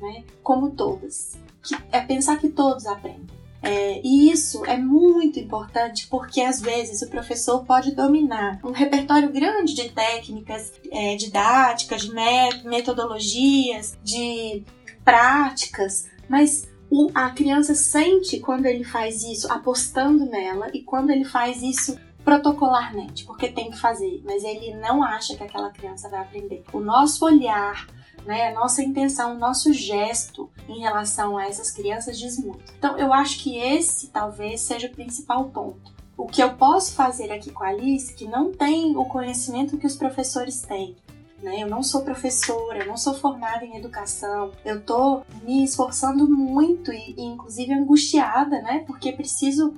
né? 0.00 0.24
como 0.42 0.70
todas. 0.70 1.36
Que 1.62 1.76
é 1.90 2.00
pensar 2.00 2.38
que 2.38 2.48
todos 2.48 2.86
aprendem. 2.86 3.26
É, 3.62 4.00
e 4.04 4.30
isso 4.30 4.64
é 4.64 4.76
muito 4.76 5.40
importante 5.40 6.06
porque 6.08 6.40
às 6.40 6.60
vezes 6.60 7.02
o 7.02 7.10
professor 7.10 7.64
pode 7.64 7.96
dominar 7.96 8.60
um 8.62 8.70
repertório 8.70 9.32
grande 9.32 9.74
de 9.74 9.88
técnicas 9.90 10.72
é, 10.92 11.16
didáticas, 11.16 12.02
de 12.02 12.12
metodologias, 12.64 13.98
de 14.04 14.62
práticas, 15.04 16.06
mas 16.28 16.68
a 17.14 17.30
criança 17.30 17.74
sente 17.74 18.38
quando 18.38 18.66
ele 18.66 18.84
faz 18.84 19.24
isso 19.24 19.50
apostando 19.50 20.24
nela 20.26 20.70
e 20.72 20.82
quando 20.82 21.10
ele 21.10 21.24
faz 21.24 21.62
isso 21.62 21.98
protocolarmente, 22.26 23.24
porque 23.24 23.46
tem 23.46 23.70
que 23.70 23.78
fazer, 23.78 24.20
mas 24.24 24.42
ele 24.42 24.74
não 24.74 25.00
acha 25.00 25.36
que 25.36 25.44
aquela 25.44 25.70
criança 25.70 26.08
vai 26.08 26.18
aprender. 26.18 26.64
O 26.72 26.80
nosso 26.80 27.24
olhar, 27.24 27.86
né, 28.24 28.48
a 28.48 28.52
nossa 28.52 28.82
intenção, 28.82 29.36
o 29.36 29.38
nosso 29.38 29.72
gesto 29.72 30.50
em 30.68 30.80
relação 30.80 31.38
a 31.38 31.46
essas 31.46 31.70
crianças 31.70 32.18
diz 32.18 32.36
muito. 32.36 32.74
Então, 32.76 32.98
eu 32.98 33.12
acho 33.12 33.38
que 33.38 33.56
esse 33.56 34.08
talvez 34.08 34.60
seja 34.60 34.88
o 34.88 34.90
principal 34.90 35.44
ponto. 35.50 35.94
O 36.16 36.26
que 36.26 36.42
eu 36.42 36.54
posso 36.54 36.94
fazer 36.94 37.30
aqui 37.30 37.52
com 37.52 37.62
a 37.62 37.68
Alice, 37.68 38.12
que 38.12 38.26
não 38.26 38.50
tem 38.50 38.96
o 38.96 39.04
conhecimento 39.04 39.78
que 39.78 39.86
os 39.86 39.94
professores 39.94 40.62
têm, 40.62 40.96
né? 41.40 41.62
Eu 41.62 41.68
não 41.68 41.80
sou 41.80 42.02
professora, 42.02 42.78
eu 42.78 42.86
não 42.86 42.96
sou 42.96 43.14
formada 43.14 43.64
em 43.64 43.76
educação. 43.76 44.50
Eu 44.64 44.80
tô 44.80 45.22
me 45.44 45.62
esforçando 45.62 46.28
muito 46.28 46.92
e, 46.92 47.14
e, 47.16 47.22
inclusive 47.22 47.72
angustiada, 47.72 48.60
né? 48.62 48.82
Porque 48.84 49.12
preciso 49.12 49.74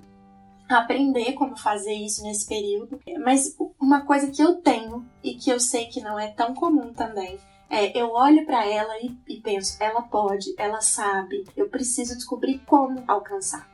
aprender 0.68 1.33
como 1.33 1.57
fazer 1.57 1.94
isso 1.94 2.22
nesse 2.22 2.46
período. 2.46 3.00
Mas 3.24 3.57
uma 3.81 4.02
coisa 4.02 4.31
que 4.31 4.42
eu 4.42 4.57
tenho 4.57 5.07
e 5.22 5.35
que 5.35 5.50
eu 5.50 5.59
sei 5.59 5.87
que 5.87 6.00
não 6.00 6.18
é 6.18 6.28
tão 6.28 6.54
comum 6.54 6.92
também 6.92 7.38
é, 7.70 7.96
eu 7.98 8.11
olho 8.12 8.46
para 8.46 8.66
ela 8.66 8.98
e, 8.98 9.14
e, 9.28 9.40
penso, 9.40 9.76
ela 9.81 10.00
pode, 10.02 10.54
ela 10.57 10.81
sabe, 10.81 11.44
eu 11.57 11.68
preciso 11.68 12.14
descobrir 12.14 12.61
como 12.64 13.04
alcançar, 13.07 13.68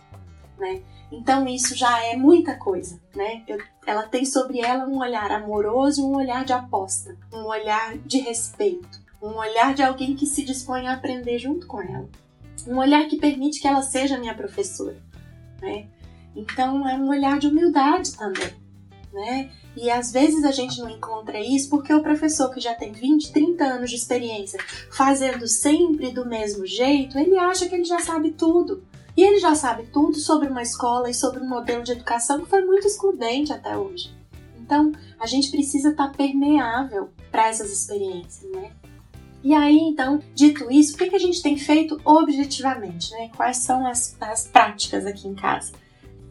né? 0.58 0.82
Então 1.12 1.46
isso 1.46 1.76
já 1.76 2.04
é 2.04 2.16
muita 2.16 2.56
coisa, 2.56 3.00
né? 3.14 3.44
Eu, 3.46 3.58
ela 3.86 4.02
tem 4.02 4.24
sobre 4.24 4.60
ela 4.60 4.86
um 4.86 4.98
olhar 4.98 5.30
amoroso 5.30 6.04
um 6.04 6.16
olhar 6.16 6.44
de 6.44 6.52
aposta, 6.52 7.16
um 7.32 7.44
olhar 7.46 7.96
de 7.98 8.18
respeito, 8.18 9.00
um 9.22 9.36
olhar 9.36 9.74
de 9.74 9.82
alguém 9.82 10.16
que 10.16 10.26
se 10.26 10.44
dispõe 10.44 10.88
a 10.88 10.94
aprender 10.94 11.38
junto 11.38 11.66
com 11.68 11.80
ela, 11.80 12.08
um 12.66 12.78
olhar 12.78 13.06
que 13.06 13.16
permite 13.16 13.60
que 13.60 13.68
ela 13.68 13.82
seja 13.82 14.18
minha 14.18 14.34
professora, 14.34 15.00
né? 15.62 15.86
Então 16.34 16.88
é 16.88 16.94
um 16.94 17.08
olhar 17.08 17.38
de 17.38 17.46
humildade 17.46 18.16
também, 18.16 18.52
né? 19.12 19.50
E 19.76 19.90
às 19.90 20.12
vezes 20.12 20.44
a 20.44 20.52
gente 20.52 20.80
não 20.80 20.88
encontra 20.88 21.38
isso 21.40 21.68
porque 21.68 21.92
o 21.92 22.02
professor 22.02 22.50
que 22.50 22.60
já 22.60 22.74
tem 22.74 22.92
20, 22.92 23.32
30 23.32 23.64
anos 23.64 23.90
de 23.90 23.96
experiência 23.96 24.58
fazendo 24.90 25.48
sempre 25.48 26.12
do 26.12 26.24
mesmo 26.24 26.64
jeito, 26.66 27.18
ele 27.18 27.36
acha 27.36 27.68
que 27.68 27.74
ele 27.74 27.84
já 27.84 27.98
sabe 27.98 28.30
tudo. 28.32 28.84
E 29.16 29.22
ele 29.22 29.38
já 29.38 29.54
sabe 29.54 29.84
tudo 29.92 30.16
sobre 30.16 30.48
uma 30.48 30.62
escola 30.62 31.08
e 31.08 31.14
sobre 31.14 31.40
um 31.40 31.48
modelo 31.48 31.84
de 31.84 31.92
educação 31.92 32.40
que 32.40 32.50
foi 32.50 32.64
muito 32.64 32.86
excludente 32.86 33.52
até 33.52 33.76
hoje. 33.76 34.12
Então, 34.58 34.92
a 35.20 35.26
gente 35.26 35.50
precisa 35.50 35.90
estar 35.90 36.08
tá 36.08 36.14
permeável 36.16 37.10
para 37.30 37.48
essas 37.48 37.70
experiências, 37.70 38.50
né? 38.50 38.72
E 39.42 39.52
aí, 39.52 39.76
então, 39.76 40.22
dito 40.34 40.70
isso, 40.70 40.94
o 40.94 40.96
que, 40.96 41.14
a 41.14 41.18
gente 41.18 41.42
tem 41.42 41.56
feito 41.56 42.00
objetivamente, 42.02 43.12
né? 43.12 43.30
Quais 43.36 43.58
são 43.58 43.86
as, 43.86 44.16
as 44.18 44.46
práticas 44.46 45.04
aqui 45.04 45.28
em 45.28 45.34
casa? 45.34 45.72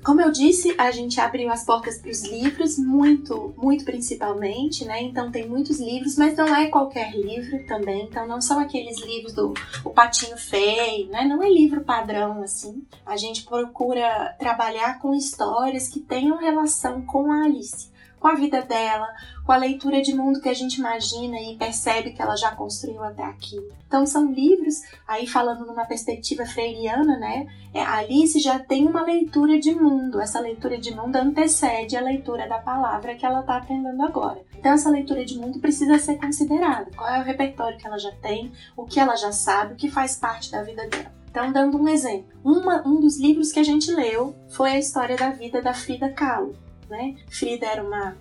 Como 0.04 0.22
eu 0.22 0.32
disse, 0.32 0.76
a 0.78 0.92
gente 0.92 1.20
abriu 1.22 1.50
as 1.50 1.66
portas 1.66 1.98
para 1.98 2.12
os 2.12 2.24
livros, 2.24 2.78
muito, 2.78 3.54
muito 3.58 3.86
principalmente, 3.86 4.84
né? 4.84 5.02
Então 5.02 5.32
tem 5.32 5.48
muitos 5.48 5.80
livros, 5.80 6.18
mas 6.18 6.36
não 6.36 6.54
é 6.54 6.68
qualquer 6.68 7.16
livro 7.16 7.66
também. 7.66 8.04
Então 8.04 8.28
não 8.28 8.42
são 8.42 8.60
aqueles 8.60 9.00
livros 9.02 9.34
do 9.34 9.54
o 9.84 9.90
Patinho 9.92 10.38
Feio, 10.38 11.08
né? 11.08 11.24
Não 11.24 11.42
é 11.42 11.50
livro 11.50 11.82
padrão 11.82 12.44
assim. 12.44 12.84
A 13.06 13.16
gente 13.16 13.44
procura 13.44 14.36
trabalhar 14.38 15.00
com 15.00 15.14
histórias 15.14 15.88
que 15.88 16.00
tenham 16.00 16.38
relação 16.38 17.02
com 17.02 17.32
a 17.32 17.46
Alice 17.46 17.93
com 18.24 18.30
a 18.30 18.36
vida 18.36 18.62
dela, 18.62 19.14
com 19.46 19.52
a 19.52 19.58
leitura 19.58 20.02
de 20.02 20.16
mundo 20.16 20.40
que 20.40 20.48
a 20.48 20.54
gente 20.54 20.76
imagina 20.76 21.38
e 21.42 21.58
percebe 21.58 22.12
que 22.12 22.22
ela 22.22 22.38
já 22.38 22.56
construiu 22.56 23.04
até 23.04 23.22
aqui. 23.22 23.60
Então 23.86 24.06
são 24.06 24.32
livros, 24.32 24.82
aí 25.06 25.28
falando 25.28 25.66
numa 25.66 25.84
perspectiva 25.84 26.46
freiriana, 26.46 27.20
né? 27.20 27.46
É, 27.74 27.82
a 27.82 27.98
Alice 27.98 28.40
já 28.40 28.58
tem 28.60 28.88
uma 28.88 29.04
leitura 29.04 29.60
de 29.60 29.76
mundo. 29.76 30.22
Essa 30.22 30.40
leitura 30.40 30.78
de 30.78 30.96
mundo 30.96 31.18
antecede 31.18 31.98
a 31.98 32.02
leitura 32.02 32.48
da 32.48 32.60
palavra 32.60 33.14
que 33.14 33.26
ela 33.26 33.42
está 33.42 33.58
aprendendo 33.58 34.02
agora. 34.02 34.40
Então 34.58 34.72
essa 34.72 34.90
leitura 34.90 35.26
de 35.26 35.38
mundo 35.38 35.60
precisa 35.60 36.00
ser 36.00 36.16
considerada. 36.16 36.92
Qual 36.96 37.10
é 37.10 37.20
o 37.20 37.26
repertório 37.26 37.78
que 37.78 37.86
ela 37.86 37.98
já 37.98 38.14
tem, 38.14 38.54
o 38.78 38.86
que 38.86 39.02
ela 39.02 39.18
já 39.18 39.34
sabe, 39.34 39.74
o 39.74 39.76
que 39.76 39.92
faz 39.92 40.16
parte 40.16 40.50
da 40.50 40.64
vida 40.64 40.88
dela. 40.88 41.12
Então, 41.30 41.52
dando 41.52 41.78
um 41.78 41.90
exemplo, 41.90 42.32
uma, 42.42 42.88
um 42.88 43.02
dos 43.02 43.20
livros 43.20 43.52
que 43.52 43.60
a 43.60 43.64
gente 43.64 43.92
leu 43.92 44.34
foi 44.48 44.72
a 44.72 44.80
história 44.80 45.18
da 45.18 45.32
vida 45.32 45.62
da 45.62 45.74
Frida 45.74 46.08
Kahlo 46.10 46.56
né? 46.90 47.16
Frida 47.30 47.66
era 47.66 47.84
uma 47.84 48.16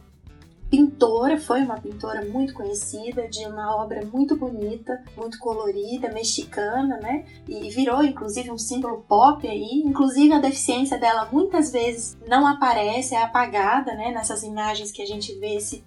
pintora, 0.73 1.39
foi 1.39 1.61
uma 1.61 1.79
pintora 1.79 2.25
muito 2.25 2.55
conhecida, 2.55 3.29
de 3.29 3.45
uma 3.45 3.77
obra 3.77 4.07
muito 4.07 4.35
bonita, 4.35 5.05
muito 5.15 5.39
colorida, 5.39 6.11
mexicana, 6.11 6.99
né? 6.99 7.27
E 7.47 7.69
virou 7.69 8.03
inclusive 8.03 8.51
um 8.51 8.57
símbolo 8.57 9.05
pop 9.07 9.47
aí. 9.47 9.83
Inclusive 9.85 10.33
a 10.33 10.39
deficiência 10.39 10.97
dela 10.97 11.29
muitas 11.31 11.71
vezes 11.71 12.17
não 12.27 12.47
aparece, 12.47 13.15
é 13.15 13.23
apagada, 13.23 13.95
né? 13.95 14.13
Nessas 14.13 14.43
imagens 14.43 14.91
que 14.91 15.03
a 15.03 15.07
gente 15.07 15.35
vê 15.35 15.61
se 15.61 15.85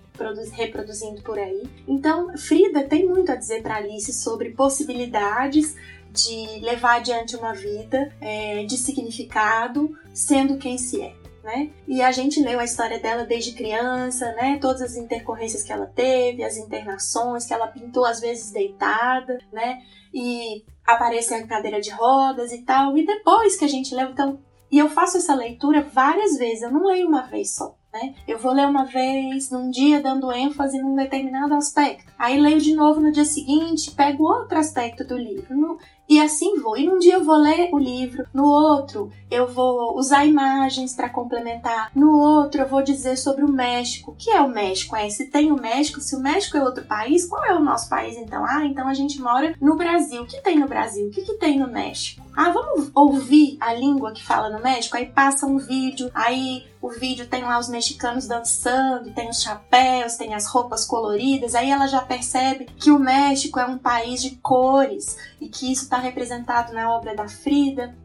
reproduzindo 0.53 1.21
por 1.23 1.39
aí. 1.39 1.63
Então, 1.87 2.37
Frida 2.37 2.83
tem 2.83 3.07
muito 3.07 3.31
a 3.31 3.35
dizer 3.35 3.63
para 3.63 3.77
Alice 3.77 4.13
sobre 4.13 4.51
possibilidades 4.51 5.75
de 6.11 6.59
levar 6.61 6.97
adiante 6.97 7.35
uma 7.35 7.53
vida 7.53 8.15
é, 8.21 8.63
de 8.63 8.77
significado, 8.77 9.97
sendo 10.13 10.57
quem 10.57 10.77
se 10.77 11.01
é 11.01 11.24
né? 11.45 11.69
E 11.87 12.01
a 12.01 12.11
gente 12.11 12.41
leu 12.41 12.59
a 12.59 12.65
história 12.65 12.99
dela 12.99 13.23
desde 13.23 13.53
criança, 13.53 14.33
né? 14.33 14.57
Todas 14.59 14.81
as 14.81 14.97
intercorrências 14.97 15.61
que 15.61 15.71
ela 15.71 15.85
teve, 15.85 16.43
as 16.43 16.57
internações 16.57 17.45
que 17.45 17.53
ela 17.53 17.67
pintou 17.67 18.03
às 18.03 18.19
vezes 18.19 18.51
deitada, 18.51 19.37
né? 19.53 19.81
E 20.11 20.65
aparece 20.85 21.35
a 21.35 21.45
cadeira 21.45 21.79
de 21.79 21.91
rodas 21.91 22.51
e 22.51 22.63
tal. 22.63 22.97
E 22.97 23.05
depois 23.05 23.55
que 23.55 23.63
a 23.63 23.69
gente 23.69 23.93
leu, 23.93 24.09
então, 24.09 24.39
e 24.71 24.79
eu 24.79 24.89
faço 24.89 25.17
essa 25.17 25.35
leitura 25.35 25.81
várias 25.81 26.35
vezes, 26.37 26.63
eu 26.63 26.71
não 26.71 26.85
leio 26.85 27.07
uma 27.07 27.21
vez 27.21 27.55
só. 27.55 27.77
Né? 27.93 28.13
Eu 28.27 28.37
vou 28.37 28.51
ler 28.51 28.67
uma 28.67 28.83
vez, 28.83 29.49
num 29.49 29.69
dia, 29.69 30.01
dando 30.01 30.29
ênfase 30.31 30.77
num 30.79 30.95
determinado 30.95 31.53
aspecto. 31.53 32.11
Aí 32.19 32.37
leio 32.37 32.59
de 32.59 32.75
novo 32.75 32.99
no 32.99 33.11
dia 33.11 33.23
seguinte, 33.23 33.91
pego 33.91 34.25
outro 34.25 34.57
aspecto 34.57 35.05
do 35.05 35.15
livro. 35.15 35.77
E 36.07 36.19
assim 36.19 36.59
vou. 36.59 36.77
E 36.77 36.85
num 36.85 36.99
dia 36.99 37.15
eu 37.15 37.23
vou 37.23 37.35
ler 37.35 37.69
o 37.71 37.79
livro, 37.79 38.25
no 38.33 38.45
outro 38.45 39.11
eu 39.29 39.47
vou 39.47 39.97
usar 39.97 40.25
imagens 40.25 40.93
para 40.93 41.09
complementar, 41.09 41.91
no 41.95 42.19
outro 42.19 42.61
eu 42.61 42.67
vou 42.67 42.81
dizer 42.81 43.17
sobre 43.17 43.43
o 43.43 43.51
México. 43.51 44.11
O 44.11 44.15
que 44.15 44.29
é 44.29 44.39
o 44.39 44.47
México? 44.47 44.95
É, 44.95 45.09
se 45.09 45.25
tem 45.25 45.51
o 45.51 45.59
México, 45.59 45.99
se 45.99 46.15
o 46.15 46.19
México 46.19 46.57
é 46.57 46.63
outro 46.63 46.85
país, 46.85 47.25
qual 47.25 47.43
é 47.43 47.53
o 47.53 47.63
nosso 47.63 47.89
país 47.89 48.15
então? 48.17 48.45
Ah, 48.45 48.65
então 48.65 48.87
a 48.87 48.93
gente 48.93 49.19
mora 49.19 49.55
no 49.59 49.75
Brasil. 49.75 50.21
O 50.21 50.27
que 50.27 50.41
tem 50.41 50.59
no 50.59 50.67
Brasil? 50.67 51.07
O 51.07 51.11
que, 51.11 51.23
que 51.23 51.33
tem 51.33 51.59
no 51.59 51.67
México? 51.67 52.23
Ah, 52.35 52.49
vamos 52.49 52.91
ouvir 52.93 53.57
a 53.59 53.73
língua 53.73 54.11
que 54.11 54.23
fala 54.23 54.49
no 54.49 54.61
México? 54.61 54.97
Aí 54.97 55.05
passa 55.05 55.45
um 55.45 55.57
vídeo, 55.57 56.11
aí 56.13 56.65
o 56.81 56.89
vídeo 56.89 57.27
tem 57.27 57.41
lá 57.41 57.57
os 57.57 57.67
mexicanos 57.67 58.27
dançando, 58.27 59.11
tem 59.11 59.29
os 59.29 59.41
chapéus, 59.41 60.17
tem 60.17 60.35
as 60.35 60.45
roupas 60.45 60.85
coloridas, 60.85 61.55
aí 61.55 61.71
ela 61.71 61.87
já 61.87 62.01
percebe 62.01 62.65
que 62.77 62.91
o 62.91 62.99
México 62.99 63.59
é 63.59 63.65
um 63.65 63.77
país 63.77 64.21
de 64.21 64.35
cores 64.35 65.17
e 65.41 65.47
que 65.47 65.71
isso 65.71 65.85
está 65.85 65.94
representado 65.97 66.73
na 66.73 66.91
obra 66.93 67.15
da 67.15 67.27
Frida. 67.27 67.95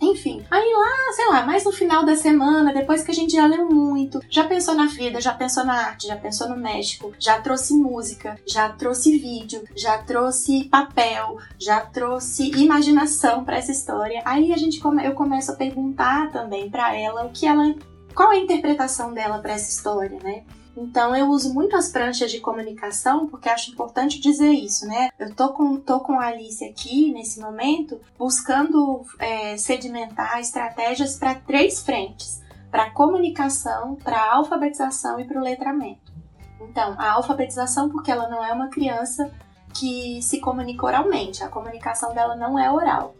Enfim, 0.00 0.44
aí 0.48 0.72
lá, 0.72 1.12
sei 1.12 1.26
lá, 1.26 1.44
mais 1.44 1.64
no 1.64 1.72
final 1.72 2.04
da 2.04 2.14
semana, 2.14 2.72
depois 2.72 3.02
que 3.02 3.10
a 3.10 3.14
gente 3.14 3.32
já 3.32 3.46
leu 3.46 3.68
muito, 3.68 4.20
já 4.30 4.44
pensou 4.44 4.74
na 4.74 4.88
Frida, 4.88 5.20
já 5.20 5.34
pensou 5.34 5.64
na 5.64 5.74
arte, 5.74 6.06
já 6.06 6.14
pensou 6.14 6.48
no 6.48 6.56
México, 6.56 7.12
já 7.18 7.40
trouxe 7.40 7.74
música, 7.74 8.38
já 8.46 8.68
trouxe 8.68 9.18
vídeo, 9.18 9.64
já 9.74 9.98
trouxe 9.98 10.64
papel, 10.66 11.38
já 11.58 11.80
trouxe 11.80 12.48
imaginação 12.50 13.44
para 13.44 13.56
essa 13.56 13.72
história. 13.72 14.22
Aí 14.24 14.52
a 14.52 14.56
gente 14.56 14.78
come, 14.78 15.04
eu 15.04 15.14
começo 15.14 15.50
a 15.50 15.56
perguntar 15.56 16.30
também 16.30 16.70
para 16.70 16.96
ela 16.96 17.26
o 17.26 17.30
que 17.30 17.44
ela 17.44 17.74
qual 18.14 18.32
é 18.32 18.36
a 18.36 18.40
interpretação 18.40 19.14
dela 19.14 19.38
para 19.38 19.52
essa 19.52 19.70
história, 19.70 20.18
né? 20.22 20.42
Então 20.80 21.14
eu 21.14 21.28
uso 21.28 21.52
muito 21.52 21.76
as 21.76 21.90
pranchas 21.90 22.30
de 22.30 22.38
comunicação 22.38 23.26
porque 23.26 23.48
acho 23.48 23.72
importante 23.72 24.20
dizer 24.20 24.52
isso, 24.52 24.86
né? 24.86 25.10
Eu 25.18 25.34
tô 25.34 25.52
com, 25.52 25.76
tô 25.76 25.98
com 25.98 26.20
a 26.20 26.26
Alice 26.26 26.64
aqui 26.64 27.12
nesse 27.12 27.40
momento 27.40 28.00
buscando 28.16 29.04
é, 29.18 29.56
sedimentar 29.56 30.38
estratégias 30.38 31.16
para 31.16 31.34
três 31.34 31.82
frentes: 31.82 32.40
para 32.70 32.90
comunicação, 32.90 33.96
para 33.96 34.32
alfabetização 34.32 35.18
e 35.18 35.26
para 35.26 35.40
o 35.40 35.42
letramento. 35.42 36.12
Então, 36.60 36.94
a 36.96 37.12
alfabetização 37.12 37.88
porque 37.88 38.10
ela 38.10 38.28
não 38.28 38.44
é 38.44 38.52
uma 38.52 38.68
criança 38.68 39.32
que 39.74 40.22
se 40.22 40.38
comunica 40.40 40.86
oralmente, 40.86 41.42
a 41.42 41.48
comunicação 41.48 42.14
dela 42.14 42.36
não 42.36 42.56
é 42.56 42.70
oral. 42.70 43.14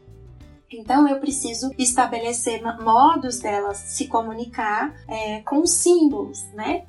Então 0.71 1.09
eu 1.09 1.19
preciso 1.19 1.73
estabelecer 1.79 2.63
modos 2.83 3.39
dela 3.41 3.75
se 3.75 4.07
comunicar 4.07 4.95
é, 5.09 5.41
com 5.41 5.67
símbolos, 5.67 6.45
né? 6.53 6.85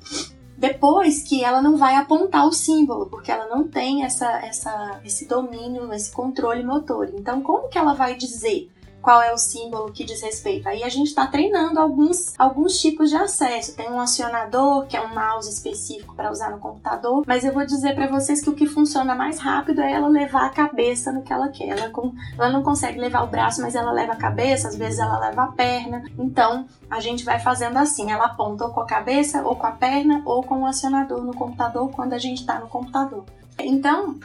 Depois 0.60 1.22
que 1.22 1.42
ela 1.42 1.62
não 1.62 1.78
vai 1.78 1.96
apontar 1.96 2.46
o 2.46 2.52
símbolo, 2.52 3.06
porque 3.06 3.32
ela 3.32 3.46
não 3.46 3.66
tem 3.66 4.04
essa, 4.04 4.30
essa, 4.44 5.00
esse 5.02 5.24
domínio, 5.24 5.90
esse 5.94 6.12
controle 6.12 6.62
motor. 6.62 7.10
Então, 7.14 7.40
como 7.40 7.70
que 7.70 7.78
ela 7.78 7.94
vai 7.94 8.14
dizer 8.14 8.70
qual 9.00 9.22
é 9.22 9.32
o 9.32 9.38
símbolo 9.38 9.92
que 9.92 10.04
diz 10.04 10.22
respeito. 10.22 10.68
Aí 10.68 10.82
a 10.82 10.88
gente 10.88 11.08
está 11.08 11.26
treinando 11.26 11.80
alguns, 11.80 12.38
alguns 12.38 12.78
tipos 12.78 13.10
de 13.10 13.16
acesso. 13.16 13.74
Tem 13.74 13.90
um 13.90 14.00
acionador, 14.00 14.86
que 14.86 14.96
é 14.96 15.00
um 15.00 15.14
mouse 15.14 15.48
específico 15.48 16.14
para 16.14 16.30
usar 16.30 16.50
no 16.50 16.58
computador, 16.58 17.24
mas 17.26 17.44
eu 17.44 17.52
vou 17.52 17.64
dizer 17.64 17.94
para 17.94 18.06
vocês 18.06 18.40
que 18.40 18.50
o 18.50 18.54
que 18.54 18.66
funciona 18.66 19.14
mais 19.14 19.38
rápido 19.38 19.80
é 19.80 19.92
ela 19.92 20.08
levar 20.08 20.46
a 20.46 20.50
cabeça 20.50 21.12
no 21.12 21.22
que 21.22 21.32
ela 21.32 21.48
quer. 21.48 21.68
Ela, 21.68 21.90
com, 21.90 22.12
ela 22.36 22.50
não 22.50 22.62
consegue 22.62 22.98
levar 22.98 23.22
o 23.22 23.28
braço, 23.28 23.60
mas 23.62 23.74
ela 23.74 23.92
leva 23.92 24.12
a 24.12 24.16
cabeça, 24.16 24.68
às 24.68 24.76
vezes 24.76 24.98
ela 24.98 25.18
leva 25.18 25.44
a 25.44 25.52
perna. 25.52 26.02
Então 26.18 26.66
a 26.90 27.00
gente 27.00 27.24
vai 27.24 27.38
fazendo 27.38 27.76
assim: 27.78 28.10
ela 28.10 28.26
aponta 28.26 28.64
ou 28.64 28.72
com 28.72 28.80
a 28.80 28.86
cabeça, 28.86 29.42
ou 29.42 29.56
com 29.56 29.66
a 29.66 29.72
perna, 29.72 30.22
ou 30.24 30.42
com 30.42 30.62
o 30.62 30.66
acionador 30.66 31.22
no 31.22 31.34
computador 31.34 31.90
quando 31.90 32.12
a 32.12 32.18
gente 32.18 32.40
está 32.40 32.58
no 32.58 32.68
computador. 32.68 33.24
Então, 33.58 34.18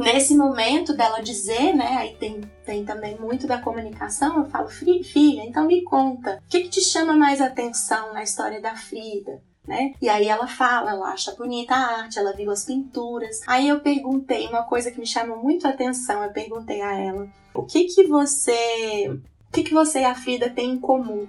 nesse 0.00 0.36
momento 0.36 0.96
dela 0.96 1.22
dizer, 1.22 1.74
né, 1.74 1.96
aí 1.98 2.14
tem, 2.16 2.40
tem 2.64 2.84
também 2.84 3.18
muito 3.18 3.46
da 3.46 3.60
comunicação, 3.60 4.38
eu 4.38 4.50
falo, 4.50 4.68
filha, 4.68 5.42
então 5.44 5.66
me 5.66 5.82
conta, 5.82 6.40
o 6.44 6.50
que, 6.50 6.60
que 6.60 6.68
te 6.68 6.80
chama 6.80 7.14
mais 7.14 7.40
atenção 7.40 8.12
na 8.12 8.22
história 8.22 8.60
da 8.60 8.74
Frida? 8.74 9.42
Né? 9.66 9.94
E 10.02 10.08
aí 10.08 10.26
ela 10.26 10.48
fala, 10.48 10.90
ela 10.90 11.12
acha 11.12 11.34
bonita 11.36 11.74
a 11.74 12.00
arte, 12.00 12.18
ela 12.18 12.32
viu 12.32 12.50
as 12.50 12.64
pinturas. 12.64 13.40
Aí 13.46 13.68
eu 13.68 13.78
perguntei 13.80 14.48
uma 14.48 14.64
coisa 14.64 14.90
que 14.90 14.98
me 14.98 15.06
chamou 15.06 15.36
muito 15.36 15.66
a 15.66 15.70
atenção, 15.70 16.24
eu 16.24 16.32
perguntei 16.32 16.80
a 16.80 16.98
ela, 16.98 17.28
o 17.54 17.62
que 17.64 17.84
que 17.84 18.06
você, 18.06 19.08
o 19.08 19.52
que 19.52 19.62
que 19.62 19.74
você 19.74 20.00
e 20.00 20.04
a 20.04 20.14
Frida 20.14 20.50
têm 20.50 20.72
em 20.72 20.80
comum? 20.80 21.28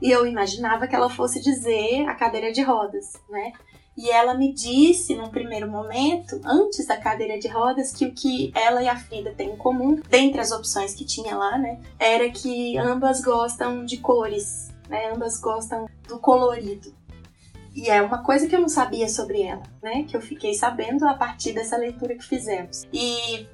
E 0.00 0.10
eu 0.10 0.26
imaginava 0.26 0.86
que 0.86 0.94
ela 0.94 1.10
fosse 1.10 1.42
dizer 1.42 2.08
a 2.08 2.14
cadeira 2.14 2.50
de 2.50 2.62
rodas, 2.62 3.12
né? 3.28 3.52
E 4.00 4.08
ela 4.08 4.32
me 4.32 4.50
disse, 4.50 5.14
num 5.14 5.28
primeiro 5.28 5.70
momento, 5.70 6.40
antes 6.42 6.86
da 6.86 6.96
cadeira 6.96 7.38
de 7.38 7.48
rodas, 7.48 7.92
que 7.92 8.06
o 8.06 8.12
que 8.12 8.50
ela 8.54 8.82
e 8.82 8.88
a 8.88 8.96
Frida 8.96 9.30
têm 9.36 9.50
em 9.50 9.56
comum, 9.58 10.00
dentre 10.08 10.40
as 10.40 10.50
opções 10.52 10.94
que 10.94 11.04
tinha 11.04 11.36
lá, 11.36 11.58
né, 11.58 11.78
era 11.98 12.30
que 12.30 12.78
ambas 12.78 13.20
gostam 13.20 13.84
de 13.84 13.98
cores, 13.98 14.70
né, 14.88 15.12
ambas 15.14 15.38
gostam 15.38 15.86
do 16.08 16.18
colorido. 16.18 16.94
e 17.76 17.90
é 17.90 18.00
uma 18.00 18.24
coisa 18.24 18.46
que 18.48 18.56
eu 18.56 18.60
não 18.60 18.70
sabia 18.70 19.06
sobre 19.06 19.42
ela, 19.42 19.62
né? 19.82 20.04
Que 20.04 20.16
eu 20.16 20.20
fiquei 20.20 20.54
sabendo 20.54 21.06
a 21.06 21.14
partir 21.14 21.52
dessa 21.52 21.76
leitura 21.76 22.16
que 22.16 22.24
fizemos. 22.24 22.86
E 22.92 23.46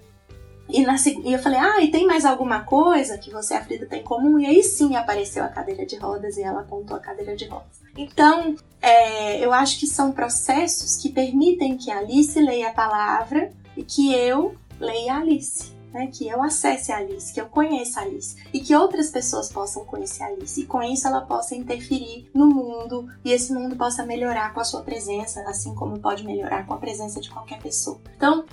e, 0.68 0.82
na, 0.84 0.96
e 1.24 1.32
eu 1.32 1.38
falei, 1.38 1.58
ah, 1.58 1.80
e 1.80 1.90
tem 1.90 2.06
mais 2.06 2.24
alguma 2.24 2.60
coisa 2.60 3.16
que 3.18 3.30
você 3.30 3.54
e 3.54 3.56
a 3.56 3.64
Frida 3.64 3.86
tem 3.86 4.00
em 4.00 4.04
comum? 4.04 4.38
E 4.38 4.46
aí 4.46 4.62
sim 4.62 4.96
apareceu 4.96 5.44
a 5.44 5.48
cadeira 5.48 5.86
de 5.86 5.96
rodas 5.96 6.36
e 6.36 6.42
ela 6.42 6.60
apontou 6.60 6.96
a 6.96 7.00
cadeira 7.00 7.36
de 7.36 7.46
rodas. 7.46 7.80
Então, 7.96 8.56
é, 8.82 9.44
eu 9.44 9.52
acho 9.52 9.78
que 9.78 9.86
são 9.86 10.12
processos 10.12 10.96
que 10.96 11.08
permitem 11.08 11.76
que 11.76 11.90
a 11.90 11.98
Alice 11.98 12.38
leia 12.40 12.68
a 12.68 12.72
palavra 12.72 13.52
e 13.76 13.82
que 13.82 14.12
eu 14.12 14.54
leia 14.80 15.14
a 15.14 15.18
Alice. 15.18 15.76
Né, 15.92 16.08
que 16.12 16.28
eu 16.28 16.42
acesse 16.42 16.92
a 16.92 16.98
Alice, 16.98 17.32
que 17.32 17.40
eu 17.40 17.46
conheça 17.46 18.00
a 18.00 18.02
Alice 18.02 18.36
e 18.52 18.60
que 18.60 18.74
outras 18.74 19.08
pessoas 19.08 19.50
possam 19.50 19.82
conhecer 19.86 20.24
a 20.24 20.26
Alice 20.26 20.60
e 20.60 20.66
com 20.66 20.82
isso 20.82 21.06
ela 21.06 21.22
possa 21.22 21.54
interferir 21.54 22.28
no 22.34 22.46
mundo 22.48 23.08
e 23.24 23.32
esse 23.32 23.50
mundo 23.50 23.76
possa 23.76 24.04
melhorar 24.04 24.52
com 24.52 24.60
a 24.60 24.64
sua 24.64 24.82
presença, 24.82 25.40
assim 25.48 25.74
como 25.74 25.98
pode 25.98 26.22
melhorar 26.22 26.66
com 26.66 26.74
a 26.74 26.76
presença 26.76 27.18
de 27.18 27.30
qualquer 27.30 27.60
pessoa. 27.60 27.98
Então, 28.14 28.44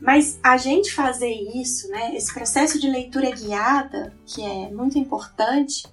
mas 0.00 0.38
a 0.42 0.56
gente 0.56 0.92
fazer 0.92 1.32
isso, 1.32 1.88
né, 1.88 2.14
esse 2.14 2.32
processo 2.32 2.78
de 2.78 2.88
leitura 2.88 3.30
guiada, 3.30 4.12
que 4.26 4.42
é 4.42 4.70
muito 4.70 4.98
importante, 4.98 5.86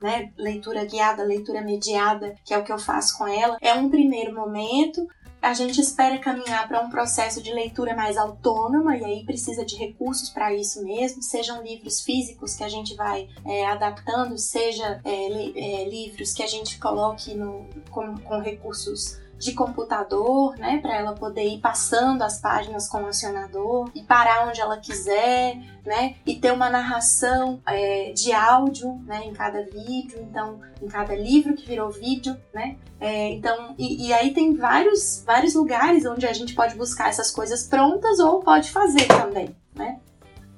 né, 0.00 0.32
leitura 0.36 0.84
guiada, 0.84 1.22
leitura 1.22 1.62
mediada, 1.62 2.34
que 2.44 2.52
é 2.52 2.58
o 2.58 2.64
que 2.64 2.72
eu 2.72 2.78
faço 2.78 3.16
com 3.16 3.26
ela, 3.26 3.56
é 3.60 3.72
um 3.74 3.88
primeiro 3.88 4.34
momento. 4.34 5.06
A 5.40 5.54
gente 5.54 5.80
espera 5.80 6.18
caminhar 6.18 6.68
para 6.68 6.80
um 6.80 6.88
processo 6.88 7.42
de 7.42 7.52
leitura 7.52 7.96
mais 7.96 8.16
autônoma 8.16 8.96
e 8.96 9.04
aí 9.04 9.24
precisa 9.24 9.64
de 9.64 9.76
recursos 9.76 10.30
para 10.30 10.54
isso 10.54 10.84
mesmo, 10.84 11.20
sejam 11.20 11.62
livros 11.62 12.00
físicos 12.00 12.54
que 12.54 12.62
a 12.62 12.68
gente 12.68 12.94
vai 12.94 13.28
é, 13.44 13.66
adaptando, 13.66 14.38
seja 14.38 15.00
é, 15.04 15.28
li, 15.28 15.52
é, 15.56 15.88
livros 15.88 16.32
que 16.32 16.44
a 16.44 16.46
gente 16.46 16.78
coloque 16.78 17.34
no, 17.34 17.66
com, 17.90 18.16
com 18.18 18.38
recursos 18.38 19.20
de 19.42 19.52
computador, 19.54 20.56
né, 20.56 20.78
para 20.80 20.94
ela 20.96 21.14
poder 21.14 21.44
ir 21.44 21.58
passando 21.58 22.22
as 22.22 22.40
páginas 22.40 22.88
com 22.88 23.02
o 23.02 23.06
acionador 23.08 23.90
e 23.92 24.00
parar 24.04 24.46
onde 24.46 24.60
ela 24.60 24.76
quiser, 24.76 25.56
né, 25.84 26.14
e 26.24 26.36
ter 26.36 26.52
uma 26.52 26.70
narração 26.70 27.60
é, 27.66 28.12
de 28.12 28.32
áudio, 28.32 28.94
né, 29.04 29.22
em 29.24 29.32
cada 29.32 29.64
vídeo, 29.64 30.24
então 30.30 30.60
em 30.80 30.86
cada 30.86 31.16
livro 31.16 31.54
que 31.54 31.66
virou 31.66 31.90
vídeo, 31.90 32.36
né, 32.54 32.76
é, 33.00 33.30
então 33.32 33.74
e, 33.76 34.06
e, 34.06 34.12
aí 34.12 34.32
tem 34.32 34.54
vários 34.54 35.24
vários 35.26 35.54
lugares 35.54 36.06
onde 36.06 36.24
a 36.24 36.32
gente 36.32 36.54
pode 36.54 36.76
buscar 36.76 37.08
essas 37.08 37.32
coisas 37.32 37.64
prontas 37.64 38.20
ou 38.20 38.38
pode 38.38 38.70
fazer 38.70 39.06
também, 39.08 39.56
né. 39.74 39.98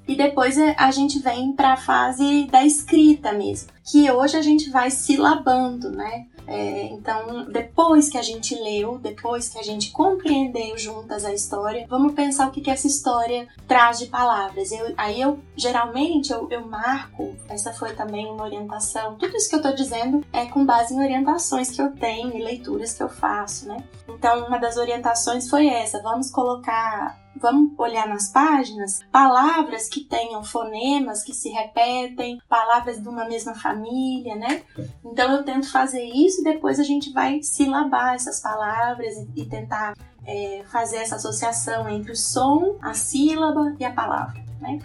E 0.07 0.15
depois 0.15 0.59
é, 0.59 0.77
a 0.79 0.91
gente 0.91 1.19
vem 1.21 1.55
para 1.55 1.73
a 1.73 1.77
fase 1.79 2.47
da 2.53 2.63
escrita 2.63 3.33
mesmo, 3.33 3.71
que 3.85 4.11
hoje 4.11 4.37
a 4.37 4.43
gente 4.43 4.71
vai 4.71 4.91
silabando, 4.91 5.91
né? 5.91 6.27
É, 6.47 6.87
então, 6.87 7.51
depois 7.51 8.09
que 8.09 8.19
a 8.19 8.23
gente 8.23 8.55
leu, 8.55 8.99
depois 8.99 9.49
que 9.49 9.59
a 9.59 9.63
gente 9.63 9.91
compreendeu 9.93 10.77
juntas 10.77 11.25
a 11.25 11.33
história, 11.33 11.87
vamos 11.89 12.13
pensar 12.13 12.49
o 12.49 12.51
que, 12.51 12.61
que 12.61 12.71
essa 12.71 12.87
história 12.87 13.49
traz 13.67 13.99
de 13.99 14.07
palavras. 14.07 14.71
Eu, 14.73 14.95
aí 14.97 15.21
eu, 15.21 15.39
geralmente, 15.57 16.33
eu, 16.33 16.49
eu 16.51 16.67
marco, 16.67 17.35
essa 17.49 17.73
foi 17.73 17.95
também 17.95 18.27
uma 18.27 18.45
orientação, 18.45 19.17
tudo 19.17 19.37
isso 19.37 19.49
que 19.49 19.57
eu 19.57 19.63
tô 19.63 19.73
dizendo 19.73 20.25
é 20.33 20.47
com 20.47 20.65
base 20.65 20.95
em 20.95 21.01
orientações 21.01 21.71
que 21.71 21.81
eu 21.81 21.93
tenho 21.93 22.37
e 22.37 22.43
leituras 22.43 22.93
que 22.93 23.03
eu 23.03 23.09
faço, 23.09 23.67
né? 23.67 23.79
Então, 24.09 24.47
uma 24.47 24.59
das 24.59 24.77
orientações 24.77 25.49
foi 25.49 25.67
essa, 25.67 26.03
vamos 26.03 26.31
colocar 26.31 27.25
vamos 27.37 27.73
olhar 27.79 28.07
nas 28.07 28.29
páginas 28.29 29.01
palavras 29.11 29.89
que 29.89 30.05
tenham 30.05 30.43
fonemas 30.43 31.23
que 31.23 31.35
se 31.35 31.49
repetem, 31.49 32.41
palavras 32.49 33.03
de 33.03 33.09
uma 33.09 33.25
mesma 33.25 33.55
família, 33.55 33.74
né? 33.75 34.63
Então 35.05 35.33
eu 35.33 35.45
tento 35.45 35.71
fazer 35.71 36.03
isso 36.03 36.41
e 36.41 36.45
depois 36.45 36.79
a 36.79 36.85
gente 36.85 37.13
vai 37.13 37.43
silabar 37.43 38.15
essas 38.15 38.41
palavras 38.41 39.17
e, 39.17 39.43
e 39.43 39.47
tentar 39.47 39.95
é, 40.27 40.63
fazer 40.71 40.99
essa 40.99 41.17
associação 41.17 41.89
entre 41.89 42.13
o 42.13 42.17
som, 42.17 42.77
a 42.81 42.95
sílaba 42.95 43.75
e 43.79 43.85
a 43.85 43.93
palavra, 43.93 44.43
né? 44.61 44.79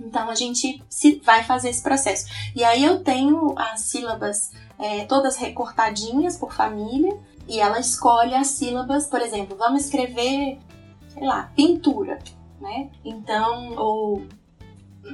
Então 0.00 0.28
a 0.28 0.34
gente 0.34 0.82
vai 1.22 1.44
fazer 1.44 1.70
esse 1.70 1.82
processo. 1.82 2.26
E 2.54 2.62
aí 2.62 2.84
eu 2.84 3.02
tenho 3.02 3.54
as 3.56 3.80
sílabas 3.82 4.52
é, 4.78 5.04
todas 5.04 5.36
recortadinhas 5.36 6.36
por 6.36 6.52
família 6.52 7.16
e 7.48 7.60
ela 7.60 7.78
escolhe 7.78 8.34
as 8.34 8.48
sílabas, 8.48 9.06
por 9.06 9.20
exemplo, 9.20 9.56
vamos 9.56 9.84
escrever 9.84 10.58
sei 11.14 11.26
lá, 11.26 11.50
pintura, 11.54 12.18
né? 12.60 12.90
Então, 13.04 13.76
ou 13.76 14.22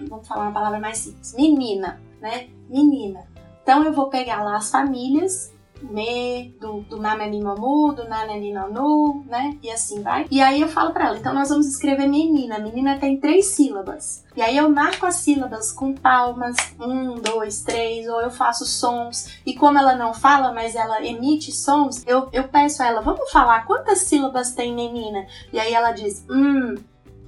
vamos 0.08 0.26
falar 0.26 0.44
uma 0.44 0.52
palavra 0.52 0.80
mais 0.80 0.98
simples, 0.98 1.34
menina, 1.34 2.00
né? 2.20 2.48
Menina. 2.68 3.26
Então 3.62 3.84
eu 3.84 3.92
vou 3.92 4.08
pegar 4.08 4.42
lá 4.42 4.56
as 4.56 4.70
famílias 4.70 5.52
me, 5.82 6.54
do, 6.60 6.80
do 6.82 6.96
Namenimamu, 6.98 7.92
do 7.94 8.08
Naneninamu, 8.08 9.24
né? 9.26 9.56
E 9.62 9.70
assim 9.70 10.02
vai. 10.02 10.26
E 10.30 10.40
aí 10.40 10.60
eu 10.60 10.68
falo 10.68 10.92
para 10.92 11.06
ela, 11.06 11.18
então 11.18 11.32
nós 11.32 11.48
vamos 11.48 11.66
escrever 11.66 12.06
menina. 12.06 12.58
Menina 12.58 12.98
tem 12.98 13.18
três 13.18 13.46
sílabas. 13.46 14.24
E 14.36 14.42
aí 14.42 14.56
eu 14.56 14.68
marco 14.68 15.06
as 15.06 15.16
sílabas 15.16 15.72
com 15.72 15.94
palmas, 15.94 16.56
um, 16.78 17.14
dois, 17.14 17.62
três, 17.62 18.08
ou 18.08 18.20
eu 18.20 18.30
faço 18.30 18.64
sons. 18.66 19.40
E 19.44 19.54
como 19.54 19.78
ela 19.78 19.94
não 19.94 20.12
fala, 20.12 20.52
mas 20.52 20.74
ela 20.74 21.04
emite 21.04 21.52
sons, 21.52 22.04
eu, 22.06 22.28
eu 22.32 22.48
peço 22.48 22.82
a 22.82 22.86
ela, 22.86 23.00
vamos 23.00 23.30
falar 23.30 23.66
quantas 23.66 23.98
sílabas 24.00 24.52
tem 24.52 24.74
menina? 24.74 25.26
E 25.52 25.58
aí 25.58 25.72
ela 25.72 25.92
diz, 25.92 26.24
hum, 26.30 26.74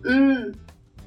hum, 0.04 0.52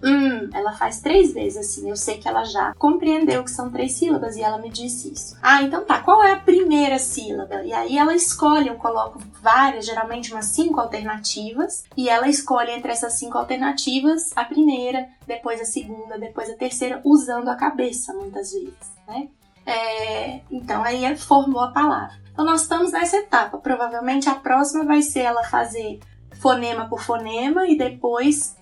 Hum, 0.06 0.50
ela 0.54 0.72
faz 0.74 1.02
três 1.02 1.34
vezes 1.34 1.58
assim. 1.58 1.90
Eu 1.90 1.96
sei 1.96 2.20
que 2.20 2.28
ela 2.28 2.44
já 2.44 2.76
compreendeu 2.76 3.44
que 3.44 3.50
são 3.50 3.72
três 3.72 3.94
sílabas 3.94 4.36
e 4.36 4.44
ela 4.44 4.60
me 4.60 4.70
disse 4.70 5.12
isso. 5.12 5.36
Ah, 5.42 5.64
então 5.64 5.84
tá. 5.84 6.00
Qual 6.02 6.24
é 6.24 6.34
a 6.34 6.40
primeira 6.40 7.00
sílaba? 7.00 7.64
E 7.64 7.74
aí 7.74 7.98
ela 7.98 8.14
escolhe, 8.14 8.68
eu 8.68 8.76
coloco 8.76 9.20
várias, 9.42 9.86
geralmente 9.86 10.32
umas 10.32 10.46
cinco 10.46 10.80
alternativas, 10.80 11.86
e 11.98 12.08
ela 12.08 12.28
escolhe 12.28 12.72
entre 12.72 12.92
essas 12.92 13.14
cinco 13.14 13.38
alternativas 13.38 14.32
a 14.36 14.46
primeira, 14.46 15.10
depois 15.26 15.60
a 15.60 15.66
segunda, 15.66 16.20
depois 16.20 16.52
a 16.52 16.56
terceira, 16.56 17.02
usando 17.04 17.50
a 17.50 17.56
cabeça 17.56 18.14
muitas 18.14 18.52
vezes, 18.52 18.92
né? 19.08 19.28
É, 19.66 20.42
então 20.52 20.84
aí 20.84 21.18
formou 21.18 21.62
a 21.62 21.72
palavra. 21.72 22.16
Então 22.32 22.46
nós 22.46 22.62
estamos 22.62 22.92
nessa 22.92 23.18
etapa. 23.18 23.58
Provavelmente 23.58 24.30
a 24.30 24.36
próxima 24.36 24.84
vai 24.84 25.02
ser 25.02 25.22
ela 25.22 25.44
fazer 25.44 26.00
fonema 26.40 26.88
por 26.88 27.02
fonema 27.02 27.66
e 27.68 27.78
depois 27.78 28.56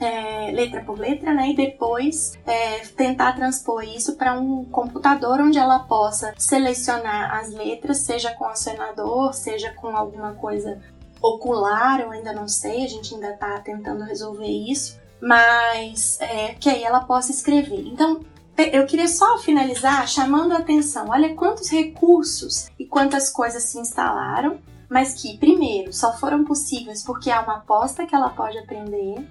é, 0.00 0.50
letra 0.50 0.82
por 0.82 0.98
letra, 0.98 1.32
né? 1.32 1.50
E 1.50 1.56
depois 1.56 2.38
é, 2.46 2.78
tentar 2.96 3.34
transpor 3.34 3.84
isso 3.84 4.16
para 4.16 4.32
um 4.38 4.64
computador 4.64 5.40
onde 5.40 5.58
ela 5.58 5.80
possa 5.80 6.34
selecionar 6.38 7.34
as 7.34 7.50
letras, 7.50 7.98
seja 7.98 8.32
com 8.32 8.46
acionador, 8.46 9.34
seja 9.34 9.72
com 9.74 9.88
alguma 9.88 10.32
coisa 10.34 10.80
ocular, 11.22 12.00
eu 12.00 12.10
ainda 12.10 12.32
não 12.32 12.48
sei, 12.48 12.84
a 12.84 12.88
gente 12.88 13.14
ainda 13.14 13.30
está 13.30 13.60
tentando 13.60 14.02
resolver 14.02 14.46
isso, 14.46 14.98
mas 15.20 16.18
é, 16.20 16.54
que 16.54 16.70
aí 16.70 16.82
ela 16.82 17.00
possa 17.00 17.30
escrever. 17.30 17.86
Então, 17.86 18.24
eu 18.72 18.86
queria 18.86 19.08
só 19.08 19.38
finalizar 19.38 20.06
chamando 20.08 20.52
a 20.52 20.58
atenção. 20.58 21.08
Olha 21.08 21.34
quantos 21.34 21.70
recursos 21.70 22.68
e 22.78 22.86
quantas 22.86 23.30
coisas 23.30 23.62
se 23.64 23.78
instalaram, 23.78 24.58
mas 24.88 25.14
que, 25.14 25.38
primeiro, 25.38 25.92
só 25.92 26.16
foram 26.16 26.44
possíveis 26.44 27.02
porque 27.02 27.30
há 27.30 27.42
uma 27.42 27.58
aposta 27.58 28.06
que 28.06 28.14
ela 28.14 28.30
pode 28.30 28.58
aprender, 28.58 29.24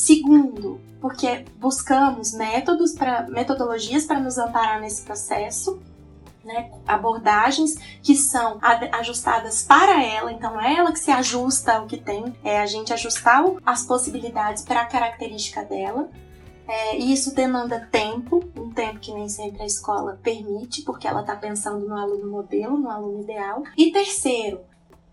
Segundo, 0.00 0.80
porque 0.98 1.44
buscamos 1.58 2.32
métodos 2.32 2.92
para 2.92 3.28
metodologias 3.28 4.06
para 4.06 4.18
nos 4.18 4.38
amparar 4.38 4.80
nesse 4.80 5.02
processo, 5.02 5.78
né, 6.42 6.70
abordagens 6.86 7.74
que 8.02 8.16
são 8.16 8.58
ajustadas 8.92 9.62
para 9.62 10.02
ela, 10.02 10.32
então 10.32 10.58
é 10.58 10.74
ela 10.74 10.90
que 10.90 10.98
se 10.98 11.10
ajusta 11.10 11.74
ao 11.74 11.86
que 11.86 11.98
tem, 11.98 12.34
é 12.42 12.62
a 12.62 12.64
gente 12.64 12.94
ajustar 12.94 13.44
as 13.64 13.82
possibilidades 13.84 14.64
para 14.64 14.80
a 14.80 14.86
característica 14.86 15.62
dela. 15.64 16.08
É, 16.66 16.96
e 16.96 17.12
isso 17.12 17.34
demanda 17.34 17.86
tempo, 17.92 18.42
um 18.56 18.70
tempo 18.70 19.00
que 19.00 19.12
nem 19.12 19.28
sempre 19.28 19.62
a 19.62 19.66
escola 19.66 20.18
permite, 20.22 20.80
porque 20.80 21.06
ela 21.06 21.20
está 21.20 21.36
pensando 21.36 21.86
no 21.86 21.94
aluno 21.94 22.30
modelo, 22.30 22.78
no 22.78 22.88
aluno 22.88 23.20
ideal. 23.20 23.64
E 23.76 23.92
terceiro, 23.92 24.60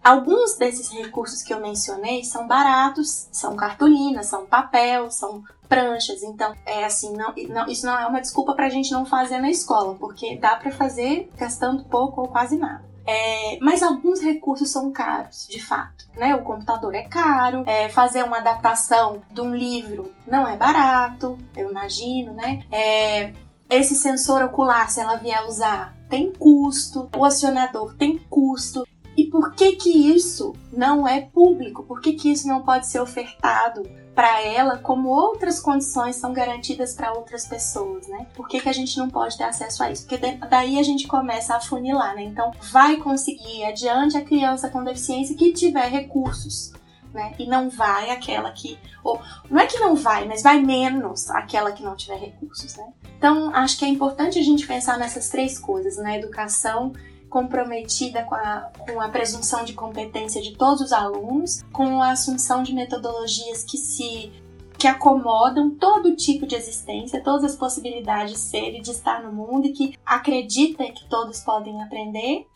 Alguns 0.08 0.56
desses 0.56 0.88
recursos 0.88 1.44
que 1.44 1.54
eu 1.54 1.60
mencionei 1.60 2.24
são 2.24 2.48
baratos, 2.48 3.28
são 3.30 3.58
cartolinas, 3.58 4.28
são 4.28 4.46
papel, 4.46 5.12
são 5.12 5.44
pranchas. 5.68 6.24
Então, 6.24 6.56
é 6.66 6.86
assim, 6.86 7.12
não, 7.12 7.34
não, 7.50 7.68
isso 7.68 7.86
não 7.86 8.00
é 8.00 8.08
uma 8.08 8.22
desculpa 8.22 8.54
para 8.54 8.68
a 8.68 8.70
gente 8.70 8.90
não 8.90 9.06
fazer 9.06 9.40
na 9.40 9.50
escola, 9.50 9.96
porque 9.96 10.38
dá 10.38 10.56
para 10.56 10.72
fazer 10.72 11.30
gastando 11.36 11.84
pouco 11.84 12.22
ou 12.22 12.30
quase 12.30 12.56
nada. 12.56 12.86
É, 13.06 13.60
mas 13.62 13.84
alguns 13.84 14.22
recursos 14.22 14.70
são 14.70 14.94
caros, 14.94 15.46
de 15.50 15.62
fato. 15.62 16.06
Né? 16.16 16.34
O 16.36 16.42
computador 16.42 16.96
é 16.96 17.04
caro, 17.04 17.66
é, 17.68 17.90
fazer 17.90 18.24
uma 18.24 18.38
adaptação 18.38 19.22
de 19.30 19.42
um 19.42 19.54
livro 19.54 20.14
não 20.26 20.48
é 20.48 20.56
barato, 20.56 21.38
eu 21.54 21.70
imagino, 21.70 22.32
né? 22.32 22.64
É, 22.72 23.34
esse 23.70 23.96
sensor 23.96 24.42
ocular, 24.42 24.90
se 24.90 25.02
ela 25.02 25.18
vier 25.18 25.46
usar, 25.46 25.94
tem 26.10 26.32
custo, 26.32 27.10
o 27.16 27.26
acionador 27.26 27.94
tem 27.96 28.18
custo. 28.18 28.88
E 29.18 29.26
por 29.26 29.56
que 29.56 29.76
que 29.76 29.90
isso 29.90 30.54
não 30.72 31.08
é 31.08 31.22
público? 31.22 31.82
Por 31.82 32.00
que 32.00 32.14
que 32.14 32.32
isso 32.32 32.48
não 32.48 32.62
pode 32.62 32.86
ser 32.86 33.02
ofertado 33.02 33.82
para 34.14 34.42
ela 34.42 34.78
como 34.78 35.10
outras 35.10 35.60
condições 35.60 36.16
são 36.16 36.32
garantidas 36.34 36.94
para 36.94 37.14
outras 37.14 37.46
pessoas, 37.48 38.08
né? 38.08 38.28
Por 38.36 38.48
que, 38.48 38.60
que 38.60 38.70
a 38.70 38.74
gente 38.74 38.98
não 38.98 39.10
pode 39.10 39.38
ter 39.38 39.44
acesso 39.44 39.84
a 39.84 39.92
isso? 39.92 40.08
Porque 40.08 40.38
daí 40.50 40.80
a 40.80 40.84
gente 40.84 41.08
começa 41.08 41.56
a 41.56 41.60
funilar, 41.60 42.16
né? 42.16 42.24
Então, 42.24 42.52
vai 42.72 42.98
conseguir 42.98 43.64
adiante 43.64 44.18
a 44.18 44.24
criança 44.24 44.70
com 44.70 44.84
deficiência 44.84 45.36
que 45.36 45.52
tiver 45.52 45.88
recursos. 45.90 46.74
Né? 47.14 47.34
E 47.40 47.48
não 47.48 47.70
vai 47.70 48.12
aquela 48.12 48.52
que. 48.52 48.78
Ou, 49.04 49.20
não 49.50 49.60
é 49.60 49.66
que 49.66 49.80
não 49.80 49.96
vai, 49.96 50.26
mas 50.26 50.44
vai 50.44 50.60
menos 50.62 51.30
aquela 51.32 51.72
que 51.72 51.84
não 51.84 51.96
tiver 51.96 52.18
recursos. 52.18 52.76
Né? 52.76 52.86
Então, 53.18 53.56
acho 53.56 53.78
que 53.78 53.86
é 53.86 53.88
importante 53.88 54.38
a 54.38 54.44
gente 54.44 54.68
pensar 54.68 54.98
nessas 54.98 55.30
três 55.30 55.58
coisas: 55.58 55.98
na 55.98 56.04
né? 56.04 56.18
educação 56.18 56.92
comprometida 57.38 58.24
com 58.24 58.34
a, 58.34 58.72
com 58.80 59.00
a 59.00 59.10
presunção 59.10 59.64
de 59.64 59.74
competência 59.74 60.42
de 60.42 60.58
todos 60.58 60.82
os 60.82 60.92
alunos, 60.92 61.62
com 61.72 62.02
a 62.02 62.10
assunção 62.10 62.64
de 62.64 62.74
metodologias 62.74 63.64
que 63.64 63.78
se 63.78 64.32
que 64.76 64.88
acomodam 64.88 65.72
todo 65.72 66.16
tipo 66.16 66.46
de 66.46 66.56
existência, 66.56 67.24
todas 67.24 67.44
as 67.44 67.56
possibilidades 67.56 68.34
de 68.34 68.40
ser 68.40 68.76
e 68.76 68.82
de 68.82 68.92
estar 68.92 69.24
no 69.24 69.32
mundo 69.32 69.68
e 69.68 69.72
que 69.72 69.98
acredita 70.06 70.84
que 70.92 71.08
todos 71.10 71.40
podem 71.42 71.82
aprender, 71.82 72.48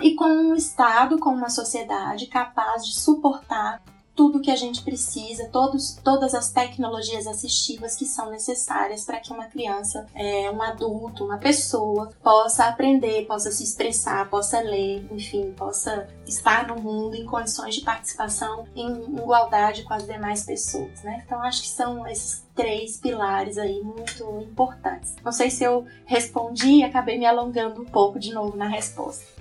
e 0.00 0.14
com 0.14 0.24
um 0.24 0.54
Estado, 0.54 1.18
com 1.18 1.30
uma 1.30 1.50
sociedade 1.50 2.26
capaz 2.26 2.86
de 2.86 2.94
suportar 2.94 3.82
tudo 4.20 4.38
que 4.38 4.50
a 4.50 4.56
gente 4.56 4.82
precisa, 4.82 5.48
todos, 5.48 5.94
todas 6.04 6.34
as 6.34 6.50
tecnologias 6.50 7.26
assistivas 7.26 7.96
que 7.96 8.04
são 8.04 8.30
necessárias 8.30 9.02
para 9.02 9.18
que 9.18 9.32
uma 9.32 9.46
criança, 9.46 10.06
é, 10.14 10.50
um 10.50 10.60
adulto, 10.60 11.24
uma 11.24 11.38
pessoa 11.38 12.10
possa 12.22 12.66
aprender, 12.66 13.24
possa 13.24 13.50
se 13.50 13.64
expressar, 13.64 14.28
possa 14.28 14.60
ler, 14.60 15.08
enfim, 15.10 15.54
possa 15.56 16.06
estar 16.26 16.66
no 16.66 16.78
mundo 16.78 17.16
em 17.16 17.24
condições 17.24 17.76
de 17.76 17.80
participação 17.80 18.66
em 18.76 19.04
igualdade 19.04 19.84
com 19.84 19.94
as 19.94 20.04
demais 20.04 20.44
pessoas, 20.44 21.02
né? 21.02 21.22
Então 21.24 21.40
acho 21.40 21.62
que 21.62 21.68
são 21.68 22.06
esses 22.06 22.44
três 22.54 22.98
pilares 22.98 23.56
aí 23.56 23.80
muito 23.80 24.22
importantes. 24.42 25.16
Não 25.24 25.32
sei 25.32 25.48
se 25.48 25.64
eu 25.64 25.86
respondi 26.04 26.80
e 26.80 26.84
acabei 26.84 27.16
me 27.16 27.24
alongando 27.24 27.80
um 27.80 27.86
pouco 27.86 28.18
de 28.18 28.34
novo 28.34 28.54
na 28.54 28.68
resposta. 28.68 29.39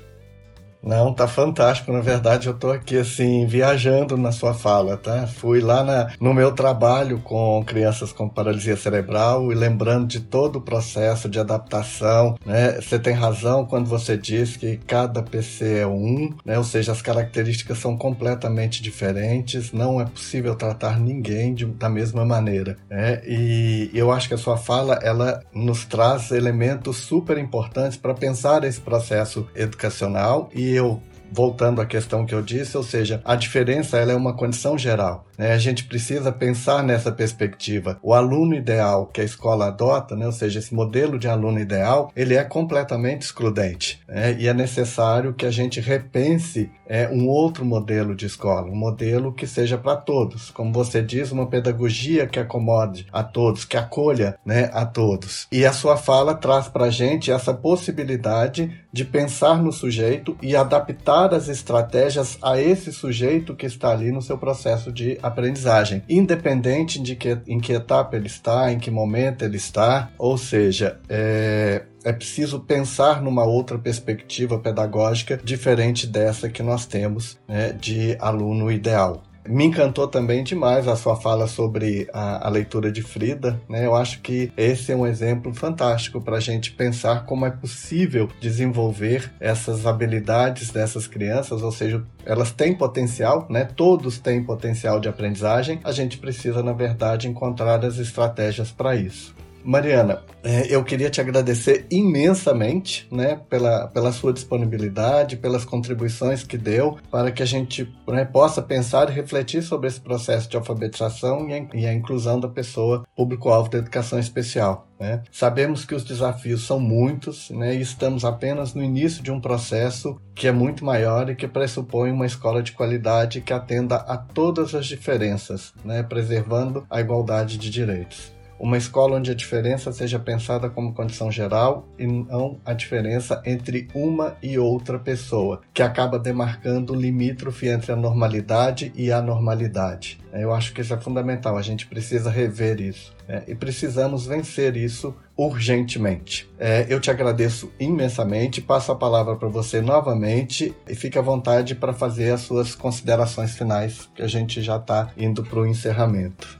Não, 0.81 1.13
tá 1.13 1.27
fantástico. 1.27 1.91
Na 1.91 1.99
verdade, 1.99 2.47
eu 2.47 2.53
tô 2.53 2.71
aqui 2.71 2.97
assim, 2.97 3.45
viajando 3.45 4.17
na 4.17 4.31
sua 4.31 4.53
fala, 4.53 4.97
tá? 4.97 5.27
Fui 5.27 5.59
lá 5.59 5.83
na, 5.83 6.11
no 6.19 6.33
meu 6.33 6.51
trabalho 6.53 7.19
com 7.19 7.63
crianças 7.65 8.13
com 8.13 8.29
paralisia 8.29 8.77
cerebral 8.77 9.51
e 9.51 9.55
lembrando 9.55 10.07
de 10.07 10.19
todo 10.21 10.57
o 10.57 10.61
processo 10.61 11.27
de 11.27 11.39
adaptação, 11.39 12.35
né? 12.45 12.79
Você 12.81 12.97
tem 12.97 13.13
razão 13.13 13.65
quando 13.65 13.87
você 13.87 14.17
diz 14.17 14.55
que 14.55 14.77
cada 14.77 15.21
PC 15.21 15.79
é 15.79 15.87
um, 15.87 16.33
né? 16.45 16.57
Ou 16.57 16.63
seja, 16.63 16.91
as 16.91 17.01
características 17.01 17.77
são 17.77 17.97
completamente 17.97 18.81
diferentes, 18.81 19.73
não 19.73 19.99
é 19.99 20.05
possível 20.05 20.55
tratar 20.55 20.99
ninguém 20.99 21.53
de, 21.53 21.65
da 21.65 21.89
mesma 21.89 22.25
maneira, 22.25 22.77
né? 22.89 23.21
E 23.25 23.89
eu 23.93 24.11
acho 24.11 24.27
que 24.27 24.33
a 24.33 24.37
sua 24.37 24.57
fala, 24.57 24.99
ela 25.03 25.41
nos 25.53 25.85
traz 25.85 26.31
elementos 26.31 26.97
super 26.97 27.37
importantes 27.37 27.97
para 27.97 28.13
pensar 28.13 28.63
esse 28.63 28.79
processo 28.79 29.47
educacional 29.55 30.49
e 30.53 30.68
eu 30.71 31.01
voltando 31.31 31.81
à 31.81 31.85
questão 31.85 32.25
que 32.25 32.33
eu 32.33 32.41
disse, 32.41 32.75
ou 32.75 32.83
seja, 32.83 33.21
a 33.23 33.35
diferença 33.35 33.97
ela 33.97 34.11
é 34.11 34.15
uma 34.15 34.35
condição 34.35 34.77
geral. 34.77 35.28
Né? 35.39 35.53
A 35.53 35.57
gente 35.57 35.85
precisa 35.85 36.33
pensar 36.33 36.83
nessa 36.83 37.13
perspectiva. 37.13 37.97
O 38.03 38.13
aluno 38.13 38.53
ideal 38.53 39.05
que 39.07 39.21
a 39.21 39.23
escola 39.23 39.67
adota, 39.67 40.13
né? 40.13 40.25
ou 40.25 40.33
seja, 40.33 40.59
esse 40.59 40.75
modelo 40.75 41.17
de 41.17 41.29
aluno 41.29 41.59
ideal, 41.59 42.11
ele 42.13 42.35
é 42.35 42.43
completamente 42.43 43.21
excludente. 43.21 44.01
Né? 44.05 44.35
E 44.37 44.47
é 44.49 44.53
necessário 44.53 45.33
que 45.33 45.45
a 45.45 45.51
gente 45.51 45.79
repense 45.79 46.69
é, 46.85 47.07
um 47.07 47.27
outro 47.27 47.63
modelo 47.63 48.15
de 48.15 48.25
escola, 48.25 48.67
um 48.67 48.75
modelo 48.75 49.31
que 49.31 49.47
seja 49.47 49.77
para 49.77 49.95
todos. 49.95 50.49
Como 50.49 50.73
você 50.73 51.01
diz, 51.01 51.31
uma 51.31 51.47
pedagogia 51.47 52.27
que 52.27 52.39
acomode 52.39 53.07
a 53.13 53.23
todos, 53.23 53.63
que 53.63 53.77
acolha 53.77 54.37
né, 54.45 54.69
a 54.73 54.85
todos. 54.85 55.47
E 55.51 55.65
a 55.65 55.71
sua 55.71 55.95
fala 55.95 56.33
traz 56.33 56.67
para 56.67 56.85
a 56.85 56.89
gente 56.89 57.31
essa 57.31 57.53
possibilidade 57.53 58.71
de 58.91 59.05
pensar 59.05 59.61
no 59.61 59.71
sujeito 59.71 60.35
e 60.41 60.55
adaptar 60.55 61.33
as 61.33 61.47
estratégias 61.47 62.37
a 62.41 62.59
esse 62.59 62.91
sujeito 62.91 63.55
que 63.55 63.67
está 63.67 63.91
ali 63.91 64.11
no 64.11 64.21
seu 64.21 64.37
processo 64.37 64.91
de 64.91 65.19
aprendizagem, 65.29 66.03
independente 66.09 66.99
de 66.99 67.15
que, 67.15 67.37
em 67.47 67.59
que 67.59 67.73
etapa 67.73 68.15
ele 68.15 68.27
está, 68.27 68.71
em 68.71 68.77
que 68.77 68.91
momento 68.91 69.43
ele 69.43 69.57
está, 69.57 70.09
ou 70.17 70.37
seja, 70.37 70.99
é, 71.07 71.83
é 72.03 72.13
preciso 72.13 72.59
pensar 72.59 73.21
numa 73.21 73.45
outra 73.45 73.77
perspectiva 73.77 74.59
pedagógica 74.59 75.39
diferente 75.43 76.05
dessa 76.05 76.49
que 76.49 76.61
nós 76.61 76.85
temos 76.85 77.37
né, 77.47 77.71
de 77.71 78.17
aluno 78.19 78.71
ideal. 78.71 79.23
Me 79.49 79.65
encantou 79.65 80.07
também 80.07 80.43
demais 80.43 80.87
a 80.87 80.95
sua 80.95 81.15
fala 81.15 81.47
sobre 81.47 82.07
a, 82.13 82.45
a 82.45 82.49
leitura 82.51 82.91
de 82.91 83.01
Frida. 83.01 83.59
Né? 83.67 83.83
Eu 83.83 83.95
acho 83.95 84.21
que 84.21 84.51
esse 84.55 84.91
é 84.91 84.95
um 84.95 85.07
exemplo 85.07 85.51
fantástico 85.55 86.21
para 86.21 86.37
a 86.37 86.39
gente 86.39 86.71
pensar 86.71 87.25
como 87.25 87.47
é 87.47 87.49
possível 87.49 88.29
desenvolver 88.39 89.31
essas 89.39 89.87
habilidades 89.87 90.69
dessas 90.69 91.07
crianças, 91.07 91.63
ou 91.63 91.71
seja, 91.71 92.03
elas 92.23 92.51
têm 92.51 92.75
potencial, 92.75 93.47
né? 93.49 93.65
todos 93.65 94.19
têm 94.19 94.43
potencial 94.43 94.99
de 94.99 95.09
aprendizagem. 95.09 95.79
A 95.83 95.91
gente 95.91 96.19
precisa, 96.19 96.61
na 96.61 96.71
verdade, 96.71 97.27
encontrar 97.27 97.83
as 97.83 97.97
estratégias 97.97 98.71
para 98.71 98.95
isso. 98.95 99.33
Mariana, 99.63 100.23
é, 100.43 100.73
eu 100.73 100.83
queria 100.83 101.09
te 101.09 101.19
agradecer 101.19 101.85
imensamente 101.91 103.07
né, 103.11 103.41
pela, 103.49 103.87
pela 103.87 104.11
sua 104.11 104.31
disponibilidade, 104.31 105.35
pelas 105.37 105.65
contribuições 105.65 106.43
que 106.43 106.57
deu, 106.57 106.97
para 107.11 107.31
que 107.31 107.43
a 107.43 107.45
gente 107.45 107.91
né, 108.07 108.23
possa 108.23 108.61
pensar 108.61 109.09
e 109.09 109.13
refletir 109.13 109.61
sobre 109.61 109.87
esse 109.87 109.99
processo 109.99 110.49
de 110.49 110.55
alfabetização 110.55 111.47
e 111.73 111.85
a, 111.85 111.93
inclusão 111.93 112.39
da 112.39 112.47
pessoa 112.47 113.05
público-alvo 113.15 113.69
da 113.69 113.79
educação 113.79 114.17
especial. 114.17 114.87
Né? 114.99 115.21
Sabemos 115.31 115.85
que 115.85 115.95
os 115.95 116.03
desafios 116.03 116.65
são 116.65 116.79
muitos 116.79 117.49
né, 117.49 117.75
e 117.75 117.81
estamos 117.81 118.23
apenas 118.23 118.73
no 118.73 118.83
início 118.83 119.21
de 119.21 119.31
um 119.31 119.41
processo 119.41 120.19
que 120.33 120.47
é 120.47 120.51
muito 120.51 120.85
maior 120.85 121.29
e 121.29 121.35
que 121.35 121.47
pressupõe 121.47 122.11
uma 122.11 122.25
escola 122.25 122.63
de 122.63 122.71
qualidade 122.71 123.41
que 123.41 123.51
atenda 123.51 123.95
a 123.95 124.17
todas 124.17 124.73
as 124.73 124.85
diferenças, 124.85 125.73
né, 125.83 126.01
preservando 126.01 126.85
a 126.89 127.01
igualdade 127.01 127.57
de 127.57 127.69
direitos. 127.69 128.38
Uma 128.59 128.77
escola 128.77 129.17
onde 129.17 129.31
a 129.31 129.35
diferença 129.35 129.91
seja 129.93 130.19
pensada 130.19 130.69
como 130.69 130.93
condição 130.93 131.31
geral 131.31 131.87
e 131.97 132.05
não 132.05 132.59
a 132.65 132.73
diferença 132.73 133.41
entre 133.45 133.87
uma 133.95 134.35
e 134.43 134.59
outra 134.59 134.99
pessoa, 134.99 135.61
que 135.73 135.81
acaba 135.81 136.19
demarcando 136.19 136.91
o 136.91 136.95
limítrofe 136.95 137.69
entre 137.69 137.93
a 137.93 137.95
normalidade 137.95 138.91
e 138.95 139.11
a 139.11 139.19
anormalidade. 139.19 140.19
Eu 140.33 140.53
acho 140.53 140.73
que 140.73 140.81
isso 140.81 140.93
é 140.93 140.97
fundamental, 140.97 141.57
a 141.57 141.61
gente 141.61 141.87
precisa 141.87 142.29
rever 142.29 142.81
isso. 142.81 143.15
Né? 143.27 143.43
E 143.47 143.55
precisamos 143.55 144.27
vencer 144.27 144.75
isso 144.75 145.15
urgentemente. 145.37 146.49
É, 146.59 146.85
eu 146.89 146.99
te 146.99 147.09
agradeço 147.09 147.71
imensamente, 147.79 148.61
passo 148.61 148.91
a 148.91 148.95
palavra 148.95 149.37
para 149.37 149.47
você 149.47 149.79
novamente 149.79 150.75
e 150.87 150.93
fique 150.93 151.17
à 151.17 151.21
vontade 151.21 151.75
para 151.75 151.93
fazer 151.93 152.31
as 152.31 152.41
suas 152.41 152.75
considerações 152.75 153.57
finais, 153.57 154.09
que 154.13 154.21
a 154.21 154.27
gente 154.27 154.61
já 154.61 154.75
está 154.75 155.11
indo 155.17 155.43
para 155.43 155.59
o 155.59 155.65
encerramento. 155.65 156.58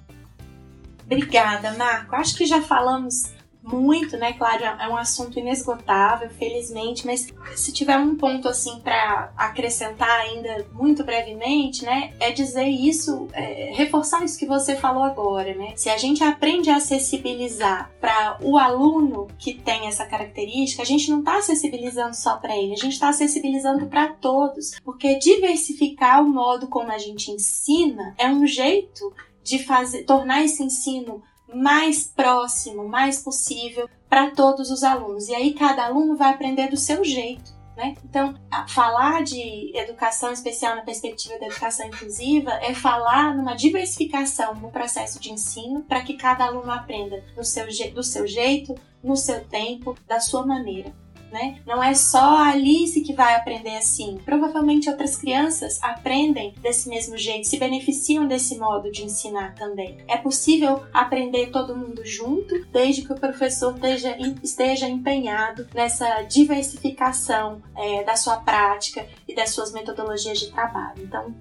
Obrigada, 1.10 1.72
Marco. 1.74 2.15
Acho 2.15 2.38
que 2.38 2.45
já 2.45 2.62
falamos 2.62 3.34
muito, 3.63 4.15
né? 4.15 4.34
Claro, 4.34 4.63
é 4.63 4.88
um 4.88 4.95
assunto 4.95 5.39
inesgotável, 5.39 6.30
felizmente, 6.30 7.06
mas 7.06 7.28
se 7.56 7.74
tiver 7.74 7.98
um 7.98 8.15
ponto 8.15 8.48
assim 8.48 8.80
para 8.80 9.34
acrescentar 9.36 10.22
ainda 10.22 10.67
muito 10.72 11.04
brevemente, 11.04 11.84
né, 11.84 12.13
é 12.19 12.32
dizer 12.32 12.67
isso, 12.67 13.28
é, 13.34 13.72
reforçar 13.74 14.24
isso 14.24 14.38
que 14.38 14.45
você 14.45 14.76
falou 14.76 15.04
agora, 15.04 15.54
né? 15.56 15.74
Se 15.76 15.89
a 15.89 15.98
gente 15.98 16.24
aprende 16.24 16.69
a 16.69 16.78
acessibilizar 16.78 17.91
para 18.00 18.38
o 18.41 18.58
aluno 18.58 19.28
que 19.38 19.54
tem 19.54 19.88
essa 19.88 20.06
característica, 20.06 20.82
a 20.82 20.86
gente 20.86 21.10
não 21.10 21.19
está 21.19 21.38
acessibilizando 21.38 22.15
só 22.15 22.38
para 22.38 22.56
ele, 22.56 22.74
a 22.74 22.78
gente 22.78 22.93
está 22.93 23.10
acessibilizando 23.10 23.88
para 23.88 24.08
todos, 24.08 24.80
porque 24.84 25.19
diversificar 25.19 26.24
o 26.24 26.30
modo 26.30 26.67
como 26.67 26.91
a 26.91 26.98
gente 26.98 27.32
ensina 27.32 28.13
é 28.17 28.28
um 28.28 28.45
jeito 28.45 29.12
de 29.43 29.63
fazer, 29.63 30.04
tornar 30.04 30.43
esse 30.43 30.63
ensino 30.63 31.21
mais 31.54 32.06
próximo, 32.06 32.88
mais 32.88 33.21
possível 33.21 33.89
para 34.08 34.32
todos 34.32 34.69
os 34.69 34.84
alunos. 34.84 35.28
E 35.28 35.36
aí 35.36 35.54
cada 35.54 35.86
aluno 35.86 36.15
vai 36.15 36.34
aprender 36.34 36.69
do 36.69 36.78
seu 36.78 37.04
jeito. 37.04 37.58
Né? 37.75 37.95
Então, 38.04 38.36
falar 38.67 39.23
de 39.23 39.71
educação 39.73 40.34
especial 40.34 40.75
na 40.75 40.82
perspectiva 40.82 41.39
da 41.39 41.47
educação 41.47 41.88
inclusiva 41.88 42.52
é 42.62 42.73
falar 42.73 43.34
numa 43.34 43.56
diversificação 43.56 44.54
no 44.56 44.69
processo 44.69 45.17
de 45.17 45.32
ensino 45.32 45.82
para 45.84 46.02
que 46.02 46.15
cada 46.15 46.45
aluno 46.45 46.71
aprenda 46.71 47.23
do 47.36 47.43
seu, 47.43 47.65
do 47.93 48.04
seu 48.04 48.28
jeito, 48.28 48.75
no 49.02 49.15
seu 49.15 49.45
tempo, 49.45 49.95
da 50.06 50.19
sua 50.19 50.45
maneira 50.45 50.93
né? 51.31 51.59
Não 51.65 51.81
é 51.83 51.93
só 51.93 52.37
a 52.37 52.49
Alice 52.49 53.01
que 53.01 53.13
vai 53.13 53.35
aprender 53.35 53.77
assim. 53.77 54.19
Provavelmente 54.25 54.89
outras 54.89 55.15
crianças 55.15 55.80
aprendem 55.82 56.53
desse 56.61 56.89
mesmo 56.89 57.17
jeito, 57.17 57.47
se 57.47 57.57
beneficiam 57.57 58.27
desse 58.27 58.57
modo 58.57 58.91
de 58.91 59.03
ensinar 59.03 59.55
também. 59.55 59.97
É 60.07 60.17
possível 60.17 60.84
aprender 60.93 61.51
todo 61.51 61.75
mundo 61.75 62.05
junto, 62.05 62.65
desde 62.67 63.03
que 63.03 63.13
o 63.13 63.19
professor 63.19 63.75
esteja, 63.75 64.17
esteja 64.43 64.88
empenhado 64.88 65.67
nessa 65.73 66.21
diversificação 66.23 67.61
é, 67.75 68.03
da 68.03 68.15
sua 68.15 68.38
prática 68.38 69.07
e 69.27 69.36
das 69.36 69.51
suas 69.51 69.71
metodologias 69.71 70.39
de 70.39 70.51
trabalho. 70.51 71.03
Então, 71.03 71.34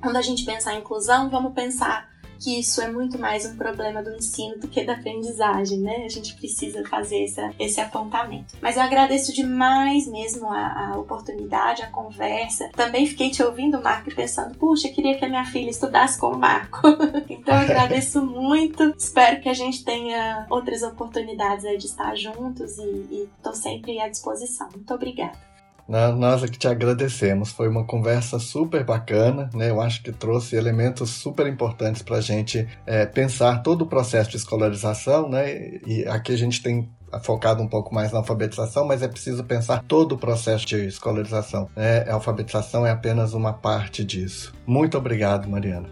quando 0.00 0.16
a 0.16 0.22
gente 0.22 0.44
pensar 0.44 0.74
em 0.74 0.78
inclusão, 0.78 1.28
vamos 1.28 1.52
pensar 1.52 2.15
que 2.38 2.58
isso 2.58 2.80
é 2.80 2.90
muito 2.90 3.18
mais 3.18 3.44
um 3.46 3.56
problema 3.56 4.02
do 4.02 4.14
ensino 4.14 4.58
do 4.58 4.68
que 4.68 4.84
da 4.84 4.94
aprendizagem, 4.94 5.78
né? 5.78 6.04
A 6.04 6.08
gente 6.08 6.34
precisa 6.34 6.84
fazer 6.84 7.24
essa, 7.24 7.52
esse 7.58 7.80
apontamento. 7.80 8.56
Mas 8.60 8.76
eu 8.76 8.82
agradeço 8.82 9.32
demais 9.32 10.06
mesmo 10.06 10.48
a, 10.48 10.90
a 10.90 10.98
oportunidade, 10.98 11.82
a 11.82 11.88
conversa. 11.88 12.68
Também 12.74 13.06
fiquei 13.06 13.30
te 13.30 13.42
ouvindo, 13.42 13.80
Marco, 13.80 14.10
e 14.10 14.14
pensando, 14.14 14.56
puxa, 14.56 14.88
queria 14.88 15.16
que 15.16 15.24
a 15.24 15.28
minha 15.28 15.44
filha 15.44 15.70
estudasse 15.70 16.18
com 16.18 16.28
o 16.28 16.38
Marco. 16.38 16.80
então 17.28 17.54
eu 17.54 17.60
agradeço 17.60 18.24
muito. 18.26 18.94
Espero 18.96 19.40
que 19.40 19.48
a 19.48 19.54
gente 19.54 19.84
tenha 19.84 20.46
outras 20.50 20.82
oportunidades 20.82 21.64
aí 21.64 21.76
de 21.76 21.86
estar 21.86 22.14
juntos 22.16 22.78
e 22.78 23.28
estou 23.36 23.54
sempre 23.54 24.00
à 24.00 24.08
disposição. 24.08 24.68
Muito 24.74 24.92
obrigada. 24.92 25.55
Nós 25.88 26.42
aqui 26.42 26.58
te 26.58 26.66
agradecemos. 26.66 27.50
Foi 27.50 27.68
uma 27.68 27.84
conversa 27.84 28.38
super 28.40 28.84
bacana, 28.84 29.48
né? 29.54 29.70
Eu 29.70 29.80
acho 29.80 30.02
que 30.02 30.10
trouxe 30.10 30.56
elementos 30.56 31.10
super 31.10 31.46
importantes 31.46 32.02
para 32.02 32.16
a 32.16 32.20
gente 32.20 32.66
é, 32.84 33.06
pensar 33.06 33.62
todo 33.62 33.82
o 33.82 33.86
processo 33.86 34.30
de 34.30 34.36
escolarização, 34.36 35.28
né? 35.28 35.78
E 35.86 36.04
aqui 36.08 36.32
a 36.32 36.36
gente 36.36 36.60
tem 36.60 36.88
focado 37.22 37.62
um 37.62 37.68
pouco 37.68 37.94
mais 37.94 38.12
na 38.12 38.18
alfabetização, 38.18 38.84
mas 38.86 39.00
é 39.00 39.08
preciso 39.08 39.44
pensar 39.44 39.82
todo 39.86 40.12
o 40.12 40.18
processo 40.18 40.66
de 40.66 40.86
escolarização. 40.86 41.68
Né? 41.76 42.00
A 42.08 42.14
alfabetização 42.14 42.84
é 42.84 42.90
apenas 42.90 43.32
uma 43.32 43.52
parte 43.52 44.04
disso. 44.04 44.52
Muito 44.66 44.98
obrigado, 44.98 45.48
Mariana. 45.48 45.88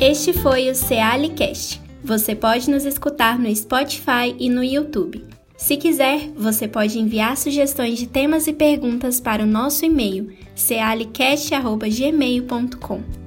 Este 0.00 0.32
foi 0.32 0.70
o 0.70 0.74
Cealicast. 0.74 1.80
Você 2.02 2.34
pode 2.34 2.68
nos 2.70 2.84
escutar 2.84 3.38
no 3.38 3.54
Spotify 3.54 4.36
e 4.38 4.50
no 4.50 4.62
YouTube. 4.62 5.33
Se 5.64 5.76
quiser, 5.78 6.28
você 6.36 6.68
pode 6.68 6.98
enviar 6.98 7.38
sugestões 7.38 7.98
de 7.98 8.06
temas 8.06 8.46
e 8.46 8.52
perguntas 8.52 9.18
para 9.18 9.42
o 9.42 9.46
nosso 9.46 9.82
e-mail 9.82 10.30
cealicast.gmail.com. 10.54 13.23